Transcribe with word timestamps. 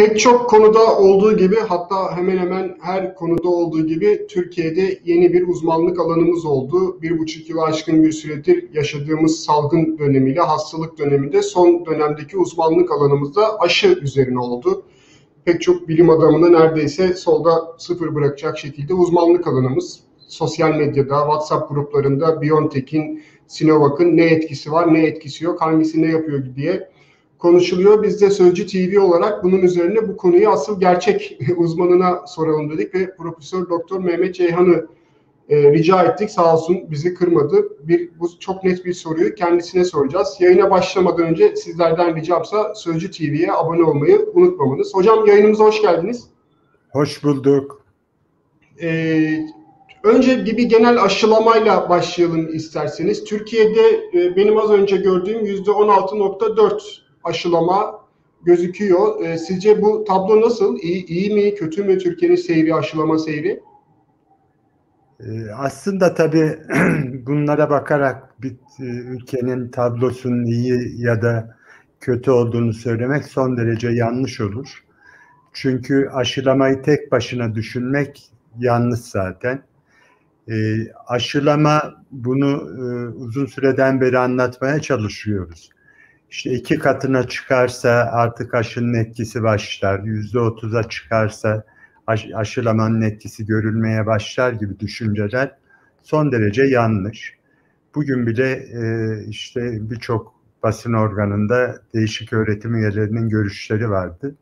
Pek 0.00 0.20
çok 0.20 0.50
konuda 0.50 0.98
olduğu 0.98 1.36
gibi 1.36 1.56
hatta 1.56 2.16
hemen 2.16 2.36
hemen 2.36 2.76
her 2.80 3.14
konuda 3.14 3.48
olduğu 3.48 3.86
gibi 3.86 4.26
Türkiye'de 4.28 5.00
yeni 5.04 5.32
bir 5.32 5.48
uzmanlık 5.48 6.00
alanımız 6.00 6.44
oldu. 6.44 7.02
Bir 7.02 7.18
buçuk 7.18 7.50
yılı 7.50 7.62
aşkın 7.62 8.02
bir 8.02 8.12
süredir 8.12 8.74
yaşadığımız 8.74 9.44
salgın 9.44 9.98
dönemiyle 9.98 10.40
hastalık 10.40 10.98
döneminde 10.98 11.42
son 11.42 11.86
dönemdeki 11.86 12.38
uzmanlık 12.38 12.92
alanımız 12.92 13.36
da 13.36 13.58
aşı 13.58 13.98
üzerine 14.02 14.38
oldu. 14.38 14.82
Pek 15.44 15.62
çok 15.62 15.88
bilim 15.88 16.10
adamını 16.10 16.52
neredeyse 16.52 17.14
solda 17.14 17.52
sıfır 17.78 18.14
bırakacak 18.14 18.58
şekilde 18.58 18.94
uzmanlık 18.94 19.46
alanımız. 19.46 20.00
Sosyal 20.28 20.74
medyada, 20.74 21.18
WhatsApp 21.20 21.68
gruplarında 21.68 22.42
BioNTech'in, 22.42 23.22
Sinovac'ın 23.46 24.16
ne 24.16 24.24
etkisi 24.24 24.72
var, 24.72 24.94
ne 24.94 25.06
etkisi 25.06 25.44
yok, 25.44 25.60
hangisi 25.60 26.02
ne 26.02 26.06
yapıyor 26.06 26.44
diye 26.56 26.90
konuşuluyor. 27.40 28.02
Biz 28.02 28.20
de 28.20 28.30
Sözcü 28.30 28.66
TV 28.66 29.00
olarak 29.00 29.44
bunun 29.44 29.58
üzerine 29.58 30.08
bu 30.08 30.16
konuyu 30.16 30.50
asıl 30.50 30.80
gerçek 30.80 31.38
uzmanına 31.56 32.26
soralım 32.26 32.70
dedik 32.70 32.94
ve 32.94 33.16
Profesör 33.16 33.68
Doktor 33.68 34.00
Mehmet 34.00 34.34
Ceyhan'ı 34.34 34.86
e, 35.48 35.72
rica 35.72 36.02
ettik. 36.02 36.30
Sağ 36.30 36.54
olsun 36.54 36.90
bizi 36.90 37.14
kırmadı. 37.14 37.68
Bir 37.88 38.10
bu 38.18 38.28
çok 38.40 38.64
net 38.64 38.84
bir 38.84 38.92
soruyu 38.92 39.34
kendisine 39.34 39.84
soracağız. 39.84 40.36
Yayına 40.40 40.70
başlamadan 40.70 41.26
önce 41.26 41.56
sizlerden 41.56 42.16
ricamsa 42.16 42.74
Sözcü 42.74 43.10
TV'ye 43.10 43.52
abone 43.52 43.82
olmayı 43.82 44.28
unutmamanız. 44.34 44.94
Hocam 44.94 45.26
yayınımıza 45.26 45.64
hoş 45.64 45.82
geldiniz. 45.82 46.26
Hoş 46.92 47.24
bulduk. 47.24 47.82
Ee, 48.82 49.46
önce 50.04 50.46
bir 50.46 50.68
genel 50.68 51.02
aşılamayla 51.02 51.88
başlayalım 51.88 52.54
isterseniz. 52.54 53.24
Türkiye'de 53.24 54.10
e, 54.14 54.36
benim 54.36 54.58
az 54.58 54.70
önce 54.70 54.96
gördüğüm 54.96 55.46
%16.4 55.46 56.99
aşılama 57.24 58.00
gözüküyor. 58.42 59.24
E, 59.24 59.38
sizce 59.38 59.82
bu 59.82 60.04
tablo 60.04 60.40
nasıl? 60.40 60.78
İyi, 60.78 61.06
iyi 61.06 61.34
mi, 61.34 61.54
kötü 61.54 61.84
mü 61.84 61.98
Türkiye'nin 61.98 62.36
seyri, 62.36 62.74
aşılama 62.74 63.18
seyri? 63.18 63.60
E, 65.20 65.50
aslında 65.56 66.14
tabii 66.14 66.58
bunlara 67.26 67.70
bakarak 67.70 68.42
bir 68.42 68.52
e, 68.80 68.84
ülkenin 68.84 69.68
tablosunun 69.68 70.44
iyi 70.44 71.02
ya 71.02 71.22
da 71.22 71.56
kötü 72.00 72.30
olduğunu 72.30 72.72
söylemek 72.72 73.24
son 73.24 73.56
derece 73.56 73.88
yanlış 73.88 74.40
olur. 74.40 74.84
Çünkü 75.52 76.08
aşılamayı 76.12 76.82
tek 76.82 77.12
başına 77.12 77.54
düşünmek 77.54 78.30
yanlış 78.58 79.00
zaten. 79.00 79.62
E, 80.48 80.54
aşılama 81.06 82.04
bunu 82.10 82.50
e, 82.50 83.08
uzun 83.08 83.46
süreden 83.46 84.00
beri 84.00 84.18
anlatmaya 84.18 84.80
çalışıyoruz 84.80 85.70
işte 86.30 86.50
iki 86.50 86.78
katına 86.78 87.28
çıkarsa 87.28 87.90
artık 88.12 88.54
aşının 88.54 88.94
etkisi 88.94 89.42
başlar, 89.42 90.00
yüzde 90.00 90.38
otuza 90.38 90.82
çıkarsa 90.82 91.64
aş, 92.06 92.26
aşılamanın 92.34 93.02
etkisi 93.02 93.46
görülmeye 93.46 94.06
başlar 94.06 94.52
gibi 94.52 94.80
düşünceler 94.80 95.56
son 96.02 96.32
derece 96.32 96.62
yanlış. 96.62 97.34
Bugün 97.94 98.26
bile 98.26 98.52
e, 98.52 98.82
işte 99.28 99.90
birçok 99.90 100.34
basın 100.62 100.92
organında 100.92 101.82
değişik 101.94 102.32
öğretim 102.32 102.74
üyelerinin 102.74 103.28
görüşleri 103.28 103.90
vardı. 103.90 104.34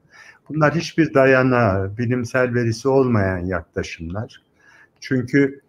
Bunlar 0.48 0.74
hiçbir 0.74 1.14
dayanağı, 1.14 1.98
bilimsel 1.98 2.54
verisi 2.54 2.88
olmayan 2.88 3.38
yaklaşımlar. 3.38 4.42
Çünkü 5.00 5.60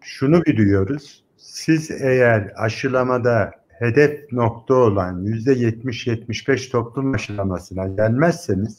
şunu 0.00 0.44
biliyoruz, 0.44 1.24
siz 1.36 1.90
eğer 1.90 2.52
aşılamada 2.56 3.50
hedef 3.78 4.32
nokta 4.32 4.74
olan 4.74 5.22
yüzde 5.22 5.52
70-75 5.52 6.70
toplum 6.70 7.14
aşılamasına 7.14 7.86
gelmezseniz 7.86 8.78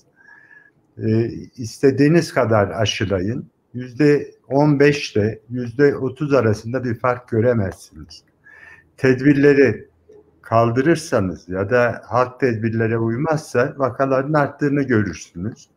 e, 0.97 1.29
istediğiniz 1.57 2.33
kadar 2.33 2.69
aşılayın. 2.69 3.47
Yüzde 3.73 4.31
15 4.47 5.15
ile 5.15 5.39
yüzde 5.49 5.95
30 5.95 6.33
arasında 6.33 6.83
bir 6.83 6.99
fark 6.99 7.27
göremezsiniz. 7.27 8.23
Tedbirleri 8.97 9.87
kaldırırsanız 10.41 11.49
ya 11.49 11.69
da 11.69 12.01
halk 12.05 12.39
tedbirlere 12.39 12.97
uymazsa 12.97 13.73
vakaların 13.77 14.33
arttığını 14.33 14.83
görürsünüz. 14.83 15.69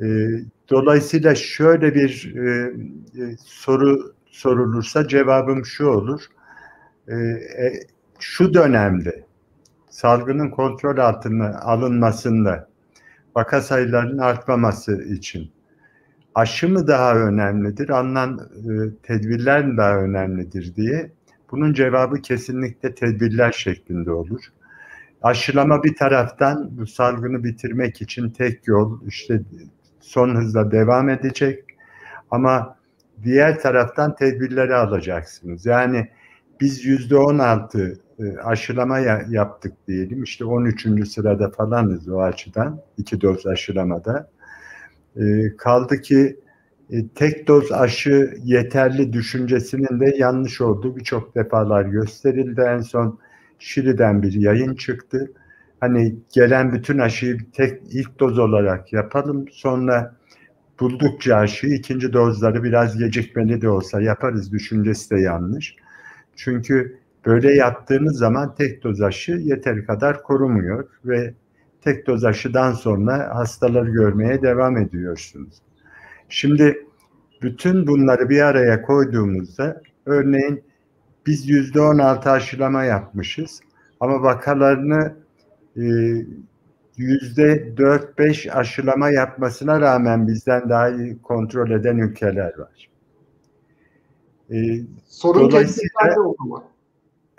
E, 0.00 0.06
dolayısıyla 0.70 1.34
şöyle 1.34 1.94
bir 1.94 2.34
e, 2.36 2.72
e, 3.22 3.36
soru 3.44 4.14
sorulursa 4.26 5.08
cevabım 5.08 5.64
şu 5.64 5.86
olur. 5.86 6.20
E, 7.08 7.14
e, 7.14 7.80
şu 8.18 8.54
dönemde 8.54 9.24
salgının 9.90 10.50
kontrol 10.50 10.98
altına 10.98 11.58
alınmasında 11.60 12.68
vaka 13.36 13.60
sayılarının 13.60 14.18
artmaması 14.18 15.02
için 15.02 15.52
aşı 16.34 16.68
mı 16.68 16.86
daha 16.86 17.14
önemlidir, 17.16 17.88
alınan 17.88 18.38
e, 18.38 19.02
tedbirler 19.02 19.66
mi 19.66 19.76
daha 19.76 19.96
önemlidir 19.96 20.74
diye 20.74 21.10
bunun 21.50 21.72
cevabı 21.72 22.22
kesinlikle 22.22 22.94
tedbirler 22.94 23.52
şeklinde 23.52 24.10
olur. 24.10 24.40
Aşılama 25.22 25.84
bir 25.84 25.96
taraftan 25.96 26.78
bu 26.78 26.86
salgını 26.86 27.44
bitirmek 27.44 28.02
için 28.02 28.30
tek 28.30 28.68
yol 28.68 29.06
işte 29.06 29.40
son 30.00 30.36
hızla 30.36 30.70
devam 30.70 31.08
edecek 31.08 31.64
ama 32.30 32.76
diğer 33.22 33.60
taraftan 33.60 34.16
tedbirleri 34.16 34.74
alacaksınız. 34.74 35.66
Yani 35.66 36.08
biz 36.60 36.84
yüzde 36.84 37.16
on 37.16 37.38
altı 37.38 38.00
aşılama 38.44 38.98
yaptık 39.28 39.72
diyelim. 39.88 40.22
İşte 40.22 40.44
13. 40.44 41.08
sırada 41.08 41.50
falanız 41.50 42.08
o 42.08 42.20
açıdan. 42.20 42.80
iki 42.98 43.20
doz 43.20 43.46
aşılamada. 43.46 44.30
E, 45.16 45.56
kaldı 45.56 46.00
ki 46.00 46.40
e, 46.90 47.08
tek 47.08 47.48
doz 47.48 47.72
aşı 47.72 48.34
yeterli 48.44 49.12
düşüncesinin 49.12 50.00
de 50.00 50.14
yanlış 50.18 50.60
olduğu 50.60 50.96
birçok 50.96 51.34
defalar 51.34 51.84
gösterildi. 51.84 52.60
En 52.60 52.80
son 52.80 53.18
Şili'den 53.58 54.22
bir 54.22 54.32
yayın 54.32 54.74
çıktı. 54.74 55.32
Hani 55.80 56.16
gelen 56.32 56.72
bütün 56.72 56.98
aşıyı 56.98 57.38
tek 57.52 57.82
ilk 57.90 58.20
doz 58.20 58.38
olarak 58.38 58.92
yapalım. 58.92 59.44
Sonra 59.52 60.16
buldukça 60.80 61.36
aşıyı 61.36 61.74
ikinci 61.74 62.12
dozları 62.12 62.64
biraz 62.64 62.98
gecikmeli 62.98 63.60
de 63.60 63.68
olsa 63.68 64.00
yaparız 64.00 64.52
düşüncesi 64.52 65.10
de 65.10 65.20
yanlış. 65.20 65.76
Çünkü 66.36 66.98
Böyle 67.28 67.54
yaptığınız 67.54 68.18
zaman 68.18 68.54
tek 68.54 68.84
doz 68.84 69.02
aşı 69.02 69.32
yeteri 69.32 69.86
kadar 69.86 70.22
korumuyor 70.22 70.88
ve 71.04 71.34
tek 71.80 72.06
doz 72.06 72.24
aşıdan 72.24 72.72
sonra 72.72 73.36
hastaları 73.36 73.90
görmeye 73.90 74.42
devam 74.42 74.76
ediyorsunuz. 74.76 75.54
Şimdi 76.28 76.86
bütün 77.42 77.86
bunları 77.86 78.28
bir 78.28 78.40
araya 78.40 78.82
koyduğumuzda 78.82 79.82
örneğin 80.06 80.62
biz 81.26 81.48
yüzde 81.48 81.80
on 81.80 81.98
altı 81.98 82.30
aşılama 82.30 82.84
yapmışız 82.84 83.60
ama 84.00 84.22
vakalarını 84.22 85.16
e, 85.76 85.84
yüzde 86.96 87.76
dört 87.76 88.18
beş 88.18 88.56
aşılama 88.56 89.10
yapmasına 89.10 89.80
rağmen 89.80 90.28
bizden 90.28 90.68
daha 90.68 90.88
iyi 90.88 91.22
kontrol 91.22 91.70
eden 91.70 91.98
ülkeler 91.98 92.58
var. 92.58 92.90
E, 94.50 94.56
Sorun 95.06 95.50
dolayısıyla, 95.50 96.20
o 96.24 96.34
zaman. 96.38 96.77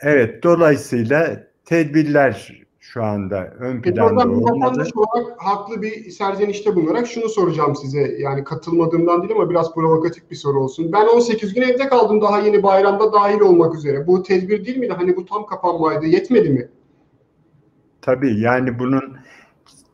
Evet, 0.02 0.44
dolayısıyla 0.44 1.44
tedbirler 1.66 2.60
şu 2.80 3.04
anda 3.04 3.54
ön 3.60 3.82
planda 3.82 4.30
olmalı. 4.30 4.42
Vatandaş 4.42 4.90
olarak 4.96 5.36
haklı 5.38 5.82
bir 5.82 6.10
serzenişte 6.10 6.76
bulunarak 6.76 7.08
şunu 7.08 7.30
soracağım 7.30 7.76
size. 7.76 8.16
Yani 8.20 8.44
katılmadığımdan 8.44 9.22
değil 9.22 9.32
ama 9.36 9.50
biraz 9.50 9.74
provokatif 9.74 10.32
bir 10.32 10.36
soru 10.36 10.64
olsun. 10.64 10.92
Ben 10.94 11.08
18 11.08 11.54
gün 11.54 11.62
evde 11.62 11.90
kaldım 11.90 12.22
daha 12.22 12.40
yeni 12.40 12.64
bayramda 12.64 13.14
dahil 13.14 13.40
olmak 13.40 13.76
üzere. 13.76 14.08
Bu 14.08 14.24
tedbir 14.24 14.66
değil 14.66 14.78
miydi? 14.78 14.94
Hani 14.98 15.16
bu 15.16 15.26
tam 15.26 15.46
kapanmaydı. 15.46 16.06
Yetmedi 16.06 16.50
mi? 16.50 16.70
Tabii 18.02 18.40
yani 18.40 18.80
bunun 18.80 19.18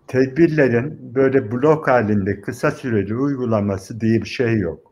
tedbirlerin 0.08 1.16
böyle 1.16 1.52
blok 1.52 1.88
halinde 1.88 2.42
kısa 2.42 2.72
süreli 2.72 3.16
uygulaması 3.16 4.02
diye 4.02 4.22
bir 4.22 4.28
şey 4.28 4.58
yok. 4.58 4.92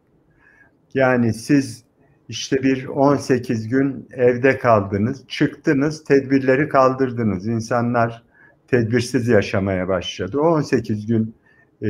Yani 0.94 1.34
siz 1.34 1.83
işte 2.30 2.64
bir 2.64 2.86
18 2.86 3.68
gün 3.68 4.10
evde 4.12 4.58
kaldınız, 4.58 5.28
çıktınız, 5.28 6.04
tedbirleri 6.04 6.70
kaldırdınız. 6.70 7.48
İnsanlar 7.48 8.24
tedbirsiz 8.68 9.28
yaşamaya 9.28 9.88
başladı. 9.88 10.40
O 10.40 10.48
18 10.48 11.08
gün 11.08 11.36
e, 11.82 11.88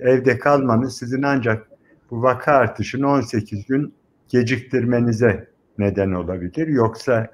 evde 0.00 0.38
kalmanız 0.38 0.98
sizin 0.98 1.22
ancak 1.22 1.68
bu 2.10 2.22
vaka 2.22 2.52
artışını 2.52 3.08
18 3.08 3.66
gün 3.66 3.94
geciktirmenize 4.28 5.48
neden 5.78 6.12
olabilir. 6.12 6.68
Yoksa 6.68 7.30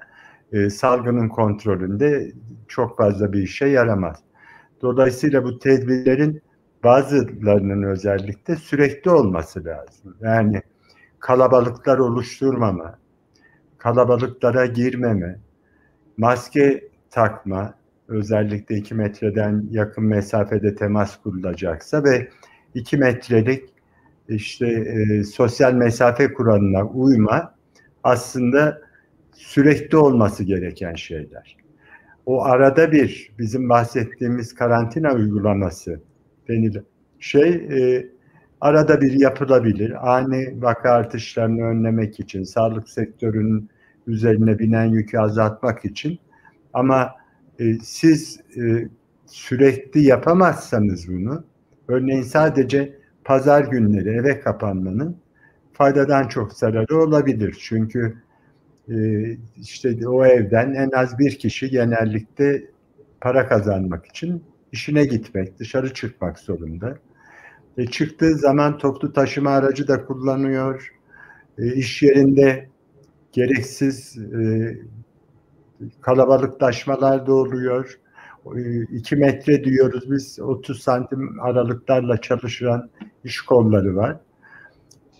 e, 0.51 0.69
salgının 0.69 1.29
kontrolünde 1.29 2.31
çok 2.67 2.97
fazla 2.97 3.33
bir 3.33 3.41
işe 3.41 3.65
yaramaz. 3.65 4.19
Dolayısıyla 4.81 5.43
bu 5.43 5.59
tedbirlerin 5.59 6.41
bazılarının 6.83 7.83
özellikle 7.83 8.55
sürekli 8.55 9.11
olması 9.11 9.65
lazım. 9.65 10.15
Yani 10.21 10.61
kalabalıklar 11.23 11.97
oluşturmama, 11.97 12.99
kalabalıklara 13.77 14.65
girmeme, 14.65 15.39
maske 16.17 16.83
takma, 17.11 17.73
özellikle 18.07 18.75
2 18.75 18.95
metreden 18.95 19.67
yakın 19.71 20.03
mesafede 20.03 20.75
temas 20.75 21.21
kurulacaksa 21.21 22.03
ve 22.03 22.29
2 22.73 22.97
metrelik 22.97 23.69
işte 24.29 24.67
e, 24.67 25.23
sosyal 25.23 25.73
mesafe 25.73 26.33
kuralına 26.33 26.85
uyma 26.85 27.55
aslında 28.03 28.81
sürekli 29.33 29.97
olması 29.97 30.43
gereken 30.43 30.93
şeyler. 30.93 31.57
O 32.25 32.43
arada 32.43 32.91
bir 32.91 33.31
bizim 33.39 33.69
bahsettiğimiz 33.69 34.55
karantina 34.55 35.13
uygulaması 35.13 35.99
denilen 36.47 36.85
şey 37.19 37.49
e, 37.49 38.07
arada 38.63 39.01
bir 39.01 39.11
yapılabilir. 39.11 40.15
Ani 40.15 40.61
vaka 40.61 40.91
artışlarını 40.91 41.61
önlemek 41.61 42.19
için, 42.19 42.43
sağlık 42.43 42.89
sektörünün 42.89 43.69
üzerine 44.07 44.59
binen 44.59 44.85
yükü 44.85 45.17
azaltmak 45.17 45.85
için. 45.85 46.19
Ama 46.73 47.11
e, 47.59 47.73
siz 47.73 48.39
e, 48.57 48.87
sürekli 49.25 50.03
yapamazsanız 50.03 51.07
bunu, 51.07 51.43
örneğin 51.87 52.21
sadece 52.21 52.97
pazar 53.23 53.65
günleri 53.65 54.09
eve 54.09 54.39
kapanmanın 54.39 55.17
faydadan 55.73 56.27
çok 56.27 56.53
zararı 56.53 56.97
olabilir. 56.97 57.57
Çünkü 57.61 58.17
e, 58.89 58.95
işte 59.57 60.07
o 60.07 60.25
evden 60.25 60.73
en 60.73 60.91
az 60.91 61.19
bir 61.19 61.39
kişi 61.39 61.69
genellikle 61.69 62.63
para 63.21 63.47
kazanmak 63.47 64.05
için 64.05 64.43
işine 64.71 65.05
gitmek, 65.05 65.59
dışarı 65.59 65.93
çıkmak 65.93 66.39
zorunda. 66.39 66.97
E, 67.77 67.85
çıktığı 67.85 68.35
zaman 68.35 68.77
toplu 68.77 69.13
taşıma 69.13 69.49
aracı 69.49 69.87
da 69.87 70.05
kullanıyor. 70.05 70.93
E, 71.57 71.73
iş 71.73 72.03
yerinde 72.03 72.69
gereksiz 73.31 74.17
e, 74.17 74.75
kalabalıklaşmalar 76.01 77.27
da 77.27 77.33
oluyor. 77.33 77.99
2 78.91 79.15
metre 79.15 79.63
diyoruz 79.63 80.11
biz 80.11 80.39
30 80.39 80.81
santim 80.81 81.39
aralıklarla 81.41 82.21
çalışan 82.21 82.89
iş 83.23 83.41
kolları 83.41 83.95
var. 83.95 84.17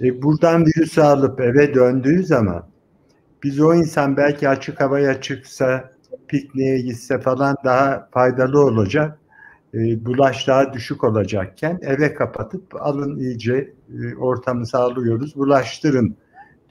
E, 0.02 0.22
buradan 0.22 0.66
virüsü 0.66 1.02
alıp 1.02 1.42
eve 1.42 1.74
döndüğü 1.74 2.24
zaman 2.24 2.66
biz 3.44 3.60
o 3.60 3.74
insan 3.74 4.18
belki 4.18 4.50
açık 4.50 4.82
havaya 4.82 5.22
çıksa, 5.22 5.92
pikniğe 6.28 6.82
gitse 6.82 7.20
falan 7.20 7.56
daha 7.64 8.10
faydalı 8.12 8.62
olacak. 8.62 9.20
E, 9.74 10.06
bulaş 10.06 10.48
daha 10.48 10.74
düşük 10.74 11.04
olacakken 11.04 11.80
eve 11.82 12.14
kapatıp 12.14 12.64
alın 12.80 13.20
iyice 13.20 13.74
e, 13.90 14.16
ortamı 14.16 14.68
sağlıyoruz, 14.68 15.36
bulaştırın 15.36 16.16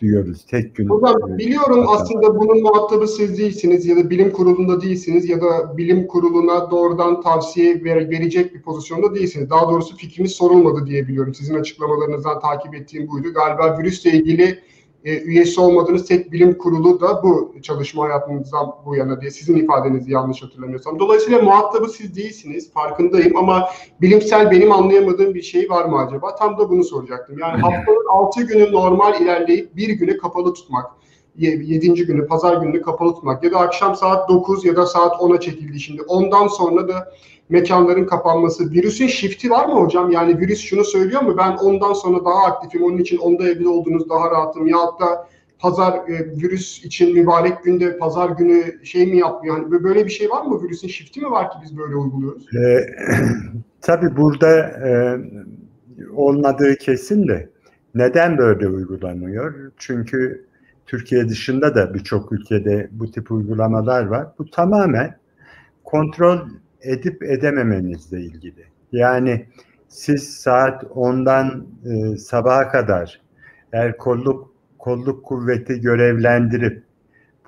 diyoruz 0.01 0.47
tek 0.51 0.77
gün. 0.77 0.89
Hocam 0.89 1.39
biliyorum 1.39 1.87
aslında 1.89 2.37
bunun 2.37 2.63
muhatabı 2.63 3.09
siz 3.09 3.39
değilsiniz 3.39 3.87
ya 3.87 3.97
da 3.97 4.11
bilim 4.11 4.33
kurulunda 4.33 4.81
değilsiniz 4.81 5.29
ya 5.29 5.41
da 5.41 5.77
bilim 5.77 6.07
kuruluna 6.07 6.71
doğrudan 6.71 7.21
tavsiye 7.21 7.85
ver, 7.85 8.11
verecek 8.11 8.55
bir 8.55 8.63
pozisyonda 8.63 9.15
değilsiniz. 9.15 9.51
Daha 9.51 9.71
doğrusu 9.71 9.97
fikrimiz 9.97 10.33
sorulmadı 10.33 10.87
diye 10.87 11.09
biliyorum. 11.09 11.35
Sizin 11.35 11.55
açıklamalarınızdan 11.55 12.41
takip 12.41 12.75
ettiğim 12.75 13.09
buydu. 13.09 13.29
Galiba 13.35 13.79
virüsle 13.79 14.11
ilgili 14.11 14.59
e, 15.05 15.21
üyesi 15.21 15.61
olmadığınız 15.61 16.07
tek 16.07 16.33
bilim 16.33 16.59
kurulu 16.59 17.01
da 17.01 17.23
bu 17.23 17.55
çalışma 17.63 18.05
hayatınızdan 18.05 18.67
bu 18.87 18.97
yana 18.97 19.21
diye 19.21 19.31
sizin 19.31 19.57
ifadenizi 19.57 20.13
yanlış 20.13 20.43
hatırlamıyorsam. 20.43 20.99
Dolayısıyla 20.99 21.43
muhatabı 21.43 21.89
siz 21.89 22.17
değilsiniz 22.17 22.73
farkındayım 22.73 23.37
ama 23.37 23.69
bilimsel 24.01 24.51
benim 24.51 24.73
anlayamadığım 24.73 25.35
bir 25.35 25.43
şey 25.43 25.71
var 25.71 25.85
mı 25.85 25.99
acaba? 25.99 26.35
Tam 26.35 26.59
da 26.59 26.71
bunu 26.71 26.85
soracaktım. 26.85 27.39
Yani 27.39 27.61
haftanın 27.63 28.07
6 28.09 28.43
günü 28.43 28.73
normal 28.73 29.21
ilerleyip 29.21 29.77
bir 29.77 29.89
güne 29.89 30.17
kapalı 30.17 30.55
tutmak. 30.55 30.87
7. 31.37 31.95
günü 31.95 32.27
pazar 32.27 32.57
gününü 32.57 32.83
kapalı 32.83 33.15
tutmak 33.15 33.45
ya 33.45 33.53
da 33.53 33.59
akşam 33.59 33.97
saat 33.97 34.29
9 34.29 34.65
ya 34.65 34.77
da 34.77 34.87
saat 34.87 35.13
10'a 35.13 35.41
çekildi 35.41 35.81
şimdi. 35.81 36.03
Ondan 36.03 36.47
sonra 36.47 36.89
da 36.89 37.13
mekanların 37.53 38.07
kapanması. 38.07 38.71
Virüsün 38.71 39.07
shifti 39.07 39.51
var 39.51 39.67
mı 39.67 39.75
hocam? 39.75 40.11
Yani 40.11 40.39
virüs 40.39 40.61
şunu 40.61 40.85
söylüyor 40.85 41.23
mu? 41.23 41.37
Ben 41.39 41.57
ondan 41.57 41.93
sonra 41.93 42.25
daha 42.25 42.45
aktifim. 42.45 42.85
Onun 42.85 42.99
için 42.99 43.17
onda 43.17 43.49
evde 43.49 43.69
olduğunuz 43.69 44.09
daha 44.09 44.31
rahatım. 44.31 44.67
Ya 44.67 44.79
da 44.79 45.29
pazar 45.59 45.93
e, 45.93 46.37
virüs 46.43 46.85
için 46.85 47.15
mübarek 47.15 47.65
günde 47.65 47.99
pazar 47.99 48.31
günü 48.31 48.85
şey 48.87 49.07
mi 49.07 49.17
yapmıyor? 49.19 49.57
Yani 49.57 49.85
böyle 49.85 50.05
bir 50.05 50.11
şey 50.11 50.31
var 50.31 50.47
mı? 50.47 50.63
Virüsün 50.63 50.89
shifti 50.89 51.21
mi 51.21 51.31
var 51.31 51.51
ki 51.51 51.57
biz 51.63 51.79
böyle 51.79 51.97
uyguluyoruz? 51.97 52.47
E, 52.55 52.87
tabii 53.81 54.17
burada 54.17 54.59
e, 54.61 55.21
olmadığı 56.17 56.77
kesin 56.77 57.29
de 57.29 57.49
neden 57.95 58.39
böyle 58.39 58.69
uygulanıyor? 58.69 59.73
Çünkü 59.79 60.47
Türkiye 60.87 61.29
dışında 61.29 61.75
da 61.75 61.95
birçok 61.95 62.33
ülkede 62.33 62.89
bu 62.93 63.11
tip 63.11 63.33
uygulamalar 63.33 64.07
var. 64.07 64.27
Bu 64.39 64.51
tamamen 64.51 65.17
kontrol 65.85 66.39
edip 66.83 67.23
edememenizle 67.23 68.21
ilgili. 68.21 68.65
Yani 68.93 69.47
siz 69.89 70.35
saat 70.35 70.83
10'dan 70.83 71.67
e, 71.85 72.17
sabaha 72.17 72.69
kadar 72.69 73.21
eğer 73.73 73.97
kolluk 73.97 74.53
kolluk 74.79 75.25
kuvveti 75.25 75.81
görevlendirip 75.81 76.83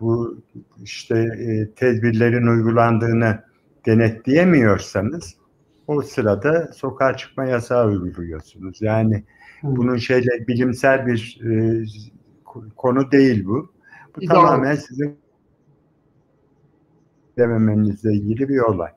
bu 0.01 0.39
işte 0.83 1.19
e, 1.19 1.71
tedbirlerin 1.71 2.47
uygulandığını 2.47 3.43
denetleyemiyorsanız 3.87 5.35
o 5.87 6.03
sırada 6.03 6.73
sokağa 6.73 7.17
çıkma 7.17 7.45
yasağı 7.45 7.87
uyguluyorsunuz. 7.87 8.83
Yani 8.83 9.25
hmm. 9.61 9.77
bunun 9.77 9.97
şeyle 9.97 10.47
bilimsel 10.49 11.07
bir 11.07 11.41
e, 11.45 11.85
konu 12.77 13.11
değil 13.11 13.45
bu. 13.45 13.73
Bu 14.17 14.23
İdam. 14.23 14.37
tamamen 14.37 14.75
sizin 14.75 15.19
dememenizle 17.39 18.13
ilgili 18.13 18.49
bir 18.49 18.59
olay. 18.59 18.91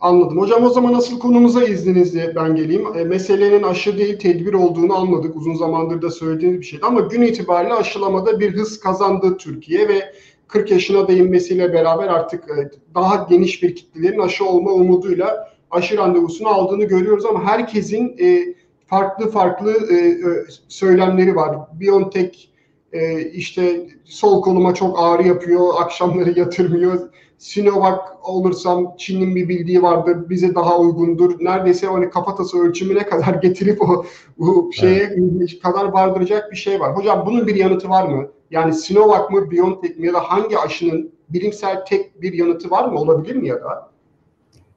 Anladım. 0.00 0.38
Hocam 0.38 0.64
o 0.64 0.68
zaman 0.68 0.94
asıl 0.94 1.18
konumuza 1.18 1.64
izninizle 1.64 2.32
ben 2.36 2.56
geleyim. 2.56 2.86
E, 2.96 3.04
meselenin 3.04 3.62
aşı 3.62 3.98
değil 3.98 4.18
tedbir 4.18 4.52
olduğunu 4.52 4.96
anladık. 4.96 5.36
Uzun 5.36 5.54
zamandır 5.54 6.02
da 6.02 6.10
söylediğiniz 6.10 6.60
bir 6.60 6.66
şeydi. 6.66 6.84
Ama 6.86 7.00
gün 7.00 7.22
itibariyle 7.22 7.74
aşılamada 7.74 8.40
bir 8.40 8.54
hız 8.54 8.80
kazandı 8.80 9.36
Türkiye 9.36 9.88
ve 9.88 10.12
40 10.48 10.70
yaşına 10.70 11.08
da 11.08 11.12
inmesiyle 11.12 11.72
beraber 11.72 12.08
artık 12.08 12.44
e, 12.50 12.70
daha 12.94 13.26
geniş 13.30 13.62
bir 13.62 13.74
kitlelerin 13.74 14.18
aşı 14.18 14.44
olma 14.44 14.70
umuduyla 14.72 15.52
aşı 15.70 15.96
randevusunu 15.96 16.48
aldığını 16.48 16.84
görüyoruz 16.84 17.26
ama 17.26 17.44
herkesin 17.44 18.16
e, 18.20 18.54
farklı 18.86 19.30
farklı 19.30 19.72
e, 19.90 19.94
e, 19.94 20.18
söylemleri 20.68 21.36
var. 21.36 21.56
Biontech 21.80 22.48
e, 22.96 23.20
işte 23.30 23.86
sol 24.04 24.42
koluma 24.42 24.74
çok 24.74 24.98
ağrı 24.98 25.28
yapıyor, 25.28 25.74
akşamları 25.78 26.38
yatırmıyor. 26.38 27.00
Sinovac 27.38 27.98
olursam 28.22 28.94
Çin'in 28.98 29.36
bir 29.36 29.48
bildiği 29.48 29.82
vardır, 29.82 30.28
bize 30.28 30.54
daha 30.54 30.78
uygundur. 30.78 31.44
Neredeyse 31.44 31.86
hani 31.86 32.10
kafatası 32.10 32.58
ölçümüne 32.58 33.06
kadar 33.06 33.34
getirip 33.42 33.82
o 33.82 34.06
bu 34.38 34.70
şeye 34.72 35.02
evet. 35.02 35.62
kadar 35.62 35.84
vardıracak 35.84 36.50
bir 36.50 36.56
şey 36.56 36.80
var. 36.80 36.96
Hocam 36.96 37.26
bunun 37.26 37.46
bir 37.46 37.54
yanıtı 37.54 37.88
var 37.88 38.08
mı? 38.08 38.28
Yani 38.50 38.74
Sinovac 38.74 39.30
mı, 39.30 39.50
BioNTech 39.50 39.98
mi 39.98 40.06
ya 40.06 40.14
da 40.14 40.20
hangi 40.20 40.58
aşının 40.58 41.12
bilimsel 41.28 41.84
tek 41.84 42.22
bir 42.22 42.32
yanıtı 42.32 42.70
var 42.70 42.88
mı? 42.88 42.98
Olabilir 42.98 43.36
mi 43.36 43.48
ya 43.48 43.56
da? 43.56 43.90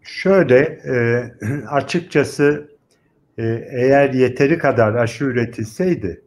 Şöyle 0.01 0.57
e, 0.59 1.23
açıkçası 1.71 2.69
e, 3.37 3.43
eğer 3.71 4.13
yeteri 4.13 4.57
kadar 4.57 4.93
aşı 4.95 5.23
üretilseydi 5.25 6.21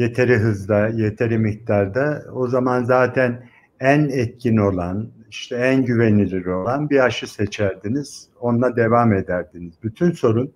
yeteri 0.00 0.36
hızda, 0.36 0.88
yeteri 0.88 1.38
miktarda 1.38 2.24
o 2.32 2.48
zaman 2.48 2.84
zaten 2.84 3.48
en 3.80 4.08
etkin 4.08 4.56
olan, 4.56 5.10
işte 5.30 5.56
en 5.56 5.84
güvenilir 5.84 6.46
olan 6.46 6.90
bir 6.90 7.04
aşı 7.04 7.32
seçerdiniz. 7.32 8.28
Onunla 8.40 8.76
devam 8.76 9.12
ederdiniz. 9.14 9.74
Bütün 9.82 10.10
sorun 10.10 10.52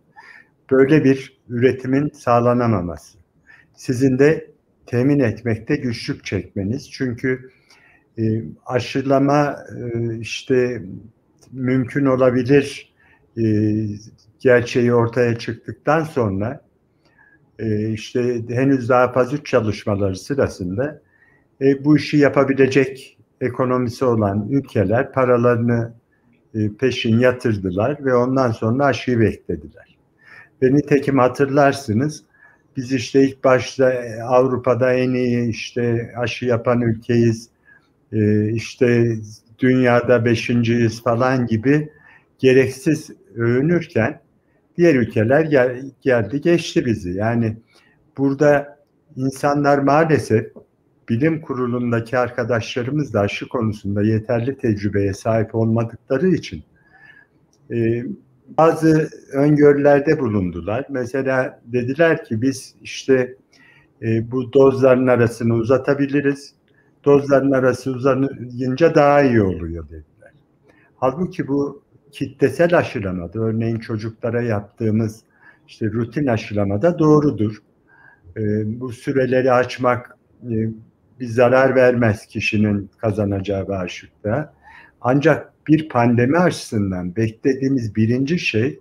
böyle 0.71 1.05
bir 1.05 1.41
üretimin 1.49 2.09
sağlanamaması. 2.09 3.19
Sizin 3.75 4.19
de 4.19 4.51
temin 4.87 5.21
etmekte 5.21 5.77
güçlük 5.77 6.25
çekmeniz. 6.25 6.91
Çünkü 6.91 7.51
e, 8.19 8.23
aşılama 8.67 9.57
e, 9.77 10.19
işte 10.19 10.83
mümkün 11.53 12.05
olabilir 12.05 12.95
e, 13.37 13.45
gerçeği 14.41 14.95
ortaya 14.95 15.39
çıktıktan 15.39 16.05
sonra 16.05 16.61
e, 17.59 17.91
işte 17.91 18.43
henüz 18.49 18.89
daha 18.89 19.13
fazla 19.13 19.45
çalışmaları 19.45 20.17
sırasında 20.17 21.01
e, 21.61 21.85
bu 21.85 21.97
işi 21.97 22.17
yapabilecek 22.17 23.19
ekonomisi 23.41 24.05
olan 24.05 24.49
ülkeler 24.51 25.13
paralarını 25.13 25.93
e, 26.55 26.69
peşin 26.81 27.19
yatırdılar 27.19 28.05
ve 28.05 28.15
ondan 28.15 28.51
sonra 28.51 28.85
aşıyı 28.85 29.21
beklediler. 29.21 29.97
Ve 30.63 30.75
nitekim 30.75 31.19
hatırlarsınız 31.19 32.25
biz 32.77 32.93
işte 32.93 33.23
ilk 33.23 33.45
başta 33.45 33.93
e, 33.93 34.23
Avrupa'da 34.23 34.93
en 34.93 35.15
iyi 35.15 35.49
işte 35.49 36.13
aşı 36.17 36.47
yapan 36.47 36.81
ülkeyiz, 36.81 37.49
e, 38.13 38.51
işte 38.53 39.17
dünyada 39.59 40.25
beşinciyiz 40.25 41.03
falan 41.03 41.47
gibi 41.47 41.93
gereksiz 42.39 43.11
övünürken 43.35 44.21
diğer 44.77 44.95
ülkeler 44.95 45.41
gel, 45.41 45.91
geldi 46.01 46.41
geçti 46.41 46.87
bizi. 46.87 47.11
Yani 47.11 47.57
burada 48.19 48.79
insanlar 49.17 49.79
maalesef 49.79 50.53
bilim 51.09 51.41
kurulundaki 51.41 52.19
arkadaşlarımız 52.19 53.15
da 53.15 53.21
aşı 53.21 53.49
konusunda 53.49 54.03
yeterli 54.03 54.59
tecrübeye 54.59 55.15
sahip 55.15 55.55
olmadıkları 55.55 56.29
için 56.29 56.63
e, 57.71 58.05
bazı 58.59 59.11
öngörülerde 59.33 60.21
bulundular. 60.21 60.87
Mesela 60.91 61.61
dediler 61.65 62.25
ki 62.25 62.43
biz 62.43 62.75
işte 62.83 63.37
e, 64.03 64.31
bu 64.31 64.53
dozların 64.53 65.07
arasını 65.07 65.55
uzatabiliriz. 65.55 66.55
Dozların 67.05 67.53
arası 67.53 67.93
uzayınca 67.93 68.95
daha 68.95 69.23
iyi 69.23 69.43
oluyor 69.43 69.85
dediler. 69.85 70.33
Halbuki 70.97 71.49
bu 71.49 71.84
kitlesel 72.15 72.79
aşılamada, 72.79 73.41
örneğin 73.41 73.79
çocuklara 73.79 74.43
yaptığımız 74.43 75.21
işte 75.69 75.87
rutin 75.87 76.27
aşılamada 76.27 76.99
doğrudur. 76.99 77.63
E, 78.37 78.41
bu 78.81 78.93
süreleri 78.93 79.53
açmak 79.53 80.17
e, 80.43 80.55
bir 81.21 81.27
zarar 81.27 81.75
vermez 81.75 82.27
kişinin 82.27 82.91
kazanacağı 82.99 83.69
bağışıklığa. 83.69 84.55
Ancak 85.01 85.53
bir 85.69 85.89
pandemi 85.89 86.39
açısından 86.39 87.17
beklediğimiz 87.17 87.97
birinci 87.97 88.39
şey 88.39 88.81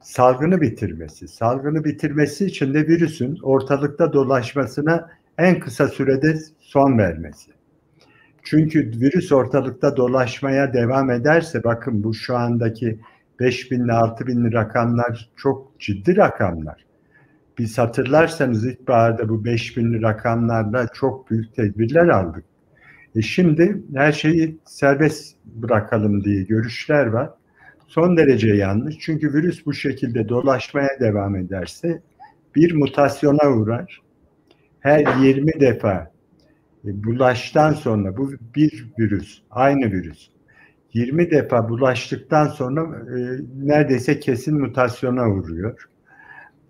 salgını 0.00 0.60
bitirmesi. 0.60 1.28
Salgını 1.28 1.84
bitirmesi 1.84 2.46
için 2.46 2.74
de 2.74 2.86
virüsün 2.86 3.38
ortalıkta 3.42 4.12
dolaşmasına 4.12 5.10
en 5.38 5.60
kısa 5.60 5.88
sürede 5.88 6.38
son 6.60 6.98
vermesi. 6.98 7.50
Çünkü 8.42 8.90
virüs 9.00 9.32
ortalıkta 9.32 9.96
dolaşmaya 9.96 10.72
devam 10.72 11.10
ederse 11.10 11.64
bakın 11.64 12.04
bu 12.04 12.14
şu 12.14 12.36
andaki 12.36 12.98
5 13.40 13.70
bin 13.70 13.84
ile 13.84 13.92
6 13.92 14.26
bin 14.26 14.52
rakamlar 14.52 15.30
çok 15.36 15.80
ciddi 15.80 16.16
rakamlar. 16.16 16.84
Biz 17.58 17.78
hatırlarsanız 17.78 18.66
ilkbaharda 18.66 19.28
bu 19.28 19.44
5 19.44 19.76
bin 19.76 20.02
rakamlarla 20.02 20.86
çok 20.94 21.30
büyük 21.30 21.54
tedbirler 21.54 22.08
aldık. 22.08 22.44
E 23.16 23.22
şimdi 23.22 23.82
her 23.94 24.12
şeyi 24.12 24.58
serbest 24.64 25.36
bırakalım 25.44 26.24
diye 26.24 26.42
görüşler 26.42 27.06
var. 27.06 27.30
Son 27.86 28.16
derece 28.16 28.48
yanlış. 28.48 28.98
Çünkü 29.00 29.34
virüs 29.34 29.66
bu 29.66 29.72
şekilde 29.72 30.28
dolaşmaya 30.28 31.00
devam 31.00 31.36
ederse 31.36 32.02
bir 32.56 32.74
mutasyona 32.74 33.50
uğrar. 33.50 34.00
Her 34.80 35.16
20 35.24 35.60
defa 35.60 36.11
bulaştan 36.84 37.72
sonra 37.72 38.16
bu 38.16 38.32
bir 38.56 38.86
virüs, 38.98 39.42
aynı 39.50 39.92
virüs. 39.92 40.30
20 40.92 41.30
defa 41.30 41.68
bulaştıktan 41.68 42.46
sonra 42.46 42.80
e, 42.80 43.40
neredeyse 43.56 44.20
kesin 44.20 44.60
mutasyona 44.60 45.30
uğruyor. 45.30 45.88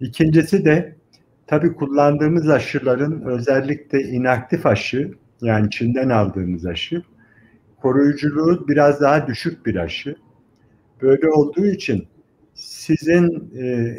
İkincisi 0.00 0.64
de 0.64 0.96
tabii 1.46 1.74
kullandığımız 1.74 2.48
aşıların 2.50 3.22
özellikle 3.22 4.02
inaktif 4.02 4.66
aşı 4.66 5.14
yani 5.40 5.70
Çin'den 5.70 6.08
aldığımız 6.08 6.66
aşı 6.66 7.02
koruyuculuğu 7.82 8.68
biraz 8.68 9.00
daha 9.00 9.26
düşük 9.26 9.66
bir 9.66 9.76
aşı. 9.76 10.16
Böyle 11.02 11.30
olduğu 11.30 11.66
için 11.66 12.06
sizin 12.54 13.52
e, 13.56 13.96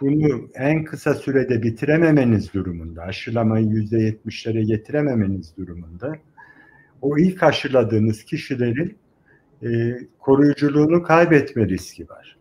bunu 0.00 0.48
en 0.54 0.84
kısa 0.84 1.14
sürede 1.14 1.62
bitirememeniz 1.62 2.54
durumunda, 2.54 3.02
aşılamayı 3.02 3.66
yüzde 3.66 3.98
yetmişlere 3.98 4.64
getirememeniz 4.64 5.56
durumunda, 5.56 6.16
o 7.02 7.18
ilk 7.18 7.42
aşıladığınız 7.42 8.24
kişilerin 8.24 8.96
e, 9.62 9.68
koruyuculuğunu 10.18 11.02
kaybetme 11.02 11.68
riski 11.68 12.08
var. 12.08 12.36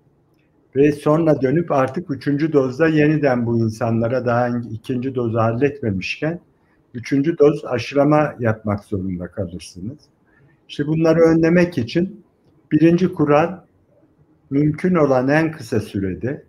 Ve 0.75 0.91
sonra 0.91 1.41
dönüp 1.41 1.71
artık 1.71 2.11
üçüncü 2.11 2.53
dozda 2.53 2.87
yeniden 2.87 3.45
bu 3.45 3.57
insanlara 3.57 4.25
daha 4.25 4.49
ikinci 4.71 5.15
dozu 5.15 5.37
halletmemişken 5.37 6.39
üçüncü 6.93 7.37
doz 7.37 7.65
aşılama 7.65 8.35
yapmak 8.39 8.83
zorunda 8.83 9.27
kalırsınız. 9.27 9.97
İşte 10.69 10.87
bunları 10.87 11.19
önlemek 11.19 11.77
için 11.77 12.23
birinci 12.71 13.13
kural 13.13 13.59
mümkün 14.49 14.95
olan 14.95 15.27
en 15.27 15.51
kısa 15.51 15.79
sürede 15.79 16.43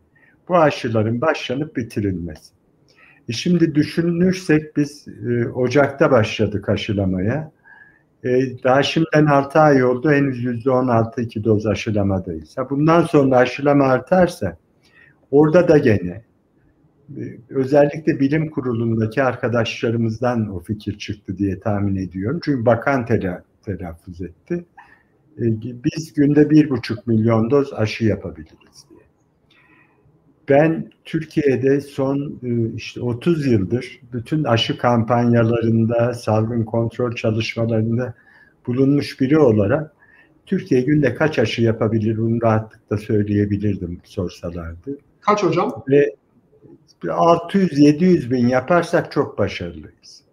bu 0.48 0.56
aşıların 0.56 1.20
başlanıp 1.20 1.76
bitirilmesi. 1.76 2.54
E 3.28 3.32
şimdi 3.32 3.74
düşünürsek 3.74 4.76
biz 4.76 5.08
e, 5.28 5.48
Ocak'ta 5.48 6.10
başladık 6.10 6.68
aşılamaya. 6.68 7.52
E, 8.24 8.62
daha 8.64 8.82
şimdiden 8.82 9.26
6 9.26 9.60
ay 9.60 9.84
oldu 9.84 10.10
henüz 10.10 10.44
%16 10.44 11.20
iki 11.20 11.44
doz 11.44 11.66
aşılamadayız. 11.66 12.58
Ha, 12.58 12.70
bundan 12.70 13.02
sonra 13.02 13.36
aşılama 13.36 13.84
artarsa 13.84 14.56
orada 15.30 15.68
da 15.68 15.78
gene 15.78 16.22
e, 17.16 17.22
özellikle 17.50 18.20
bilim 18.20 18.50
kurulundaki 18.50 19.22
arkadaşlarımızdan 19.22 20.54
o 20.54 20.60
fikir 20.60 20.98
çıktı 20.98 21.38
diye 21.38 21.60
tahmin 21.60 21.96
ediyorum. 21.96 22.40
Çünkü 22.44 22.66
bakan 22.66 23.06
tela, 23.06 23.44
telaffuz 23.64 24.20
etti. 24.20 24.64
E, 25.38 25.42
biz 25.84 26.12
günde 26.12 26.50
bir 26.50 26.70
buçuk 26.70 27.06
milyon 27.06 27.50
doz 27.50 27.72
aşı 27.72 28.04
yapabiliriz. 28.04 28.86
Ben 30.48 30.90
Türkiye'de 31.04 31.80
son 31.80 32.40
e, 32.42 32.74
işte 32.76 33.00
30 33.00 33.46
yıldır 33.46 34.00
bütün 34.12 34.44
aşı 34.44 34.78
kampanyalarında, 34.78 36.14
salgın 36.14 36.64
kontrol 36.64 37.14
çalışmalarında 37.14 38.14
bulunmuş 38.66 39.20
biri 39.20 39.38
olarak 39.38 39.94
Türkiye 40.46 40.80
günde 40.80 41.14
kaç 41.14 41.38
aşı 41.38 41.62
yapabilir 41.62 42.18
bunu 42.18 42.42
rahatlıkla 42.42 42.96
söyleyebilirdim 42.96 44.00
sorsalardı. 44.04 44.98
Kaç 45.20 45.42
hocam? 45.42 45.84
Ve 45.88 46.14
600-700 47.02 48.30
bin 48.30 48.48
yaparsak 48.48 49.12
çok 49.12 49.38
başarılıyız. 49.38 50.23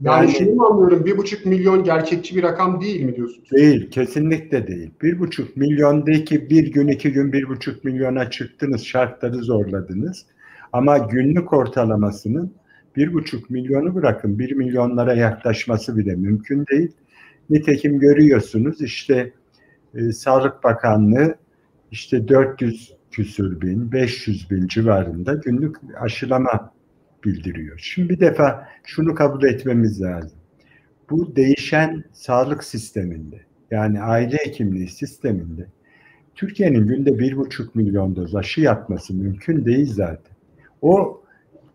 Yani, 0.00 0.26
yani 0.26 0.38
şunu 0.38 0.54
mu 0.54 0.64
anlıyorum, 0.64 1.04
bir 1.04 1.18
buçuk 1.18 1.46
milyon 1.46 1.84
gerçekçi 1.84 2.36
bir 2.36 2.42
rakam 2.42 2.80
değil 2.80 3.02
mi 3.02 3.16
diyorsunuz? 3.16 3.50
Değil, 3.50 3.90
kesinlikle 3.90 4.66
değil. 4.66 4.90
Bir 5.02 5.18
buçuk 5.18 5.56
milyondaki 5.56 6.50
bir 6.50 6.72
gün, 6.72 6.88
iki 6.88 7.12
gün 7.12 7.32
bir 7.32 7.48
buçuk 7.48 7.84
milyona 7.84 8.30
çıktınız, 8.30 8.84
şartları 8.84 9.36
zorladınız. 9.36 10.26
Ama 10.72 10.98
günlük 10.98 11.52
ortalamasının 11.52 12.52
bir 12.96 13.12
buçuk 13.12 13.50
milyonu 13.50 13.94
bırakın, 13.94 14.38
bir 14.38 14.52
milyonlara 14.52 15.14
yaklaşması 15.14 15.96
bile 15.96 16.14
mümkün 16.14 16.66
değil. 16.66 16.92
Nitekim 17.50 17.98
görüyorsunuz 17.98 18.82
işte 18.82 19.32
e, 19.94 20.12
Sağlık 20.12 20.64
Bakanlığı 20.64 21.34
işte 21.90 22.28
400 22.28 22.94
küsür 23.10 23.60
bin, 23.60 23.92
500 23.92 24.50
bin 24.50 24.66
civarında 24.66 25.34
günlük 25.34 25.76
aşılama 26.00 26.72
bildiriyor. 27.24 27.78
Şimdi 27.78 28.08
bir 28.08 28.20
defa 28.20 28.68
şunu 28.84 29.14
kabul 29.14 29.44
etmemiz 29.44 30.02
lazım. 30.02 30.38
Bu 31.10 31.36
değişen 31.36 32.04
sağlık 32.12 32.64
sisteminde 32.64 33.40
yani 33.70 34.02
aile 34.02 34.36
hekimliği 34.36 34.88
sisteminde 34.88 35.66
Türkiye'nin 36.34 36.86
günde 36.86 37.18
bir 37.18 37.36
buçuk 37.36 37.74
milyon 37.74 38.16
doz 38.16 38.36
aşı 38.36 38.60
yapması 38.60 39.14
mümkün 39.14 39.64
değil 39.64 39.92
zaten. 39.92 40.36
O 40.82 41.22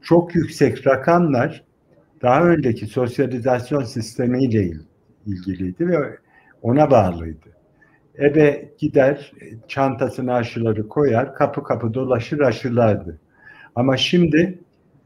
çok 0.02 0.36
yüksek 0.36 0.88
rakamlar 0.88 1.64
daha 2.22 2.44
önceki 2.44 2.88
sosyalizasyon 2.88 3.84
sistemiyle 3.84 4.72
ilgiliydi 5.26 5.88
ve 5.88 6.18
ona 6.62 6.92
bağlıydı. 6.92 7.50
Ebe 8.20 8.70
gider 8.78 9.34
çantasına 9.68 10.36
aşıları 10.36 10.88
koyar, 10.88 11.36
kapı 11.36 11.64
kapı 11.64 11.94
dolaşır 11.94 12.40
aşılardı. 12.40 13.20
Ama 13.76 13.98
şimdi 13.98 14.60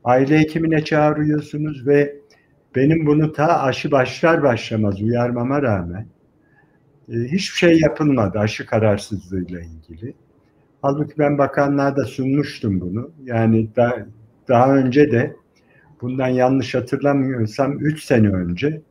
aile 0.03 0.39
hekimine 0.39 0.83
çağırıyorsunuz 0.83 1.87
ve 1.87 2.15
benim 2.75 3.05
bunu 3.05 3.33
ta 3.33 3.61
aşı 3.61 3.91
başlar 3.91 4.43
başlamaz 4.43 5.01
uyarmama 5.01 5.61
rağmen 5.61 6.07
e, 7.09 7.13
hiçbir 7.13 7.57
şey 7.57 7.79
yapılmadı 7.79 8.39
aşı 8.39 8.65
kararsızlığıyla 8.65 9.59
ilgili. 9.59 10.13
Halbuki 10.81 11.13
ben 11.17 11.37
bakanlığa 11.37 12.05
sunmuştum 12.05 12.81
bunu. 12.81 13.11
Yani 13.23 13.75
da, 13.75 14.07
daha 14.47 14.75
önce 14.75 15.11
de 15.11 15.35
bundan 16.01 16.27
yanlış 16.27 16.75
hatırlamıyorsam 16.75 17.79
3 17.79 18.03
sene 18.03 18.29
önce 18.29 18.81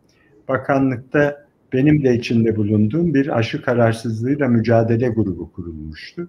bakanlıkta 0.48 1.46
benim 1.72 2.04
de 2.04 2.14
içinde 2.14 2.56
bulunduğum 2.56 3.14
bir 3.14 3.38
aşı 3.38 3.62
kararsızlığıyla 3.62 4.48
mücadele 4.48 5.08
grubu 5.08 5.52
kurulmuştu. 5.52 6.28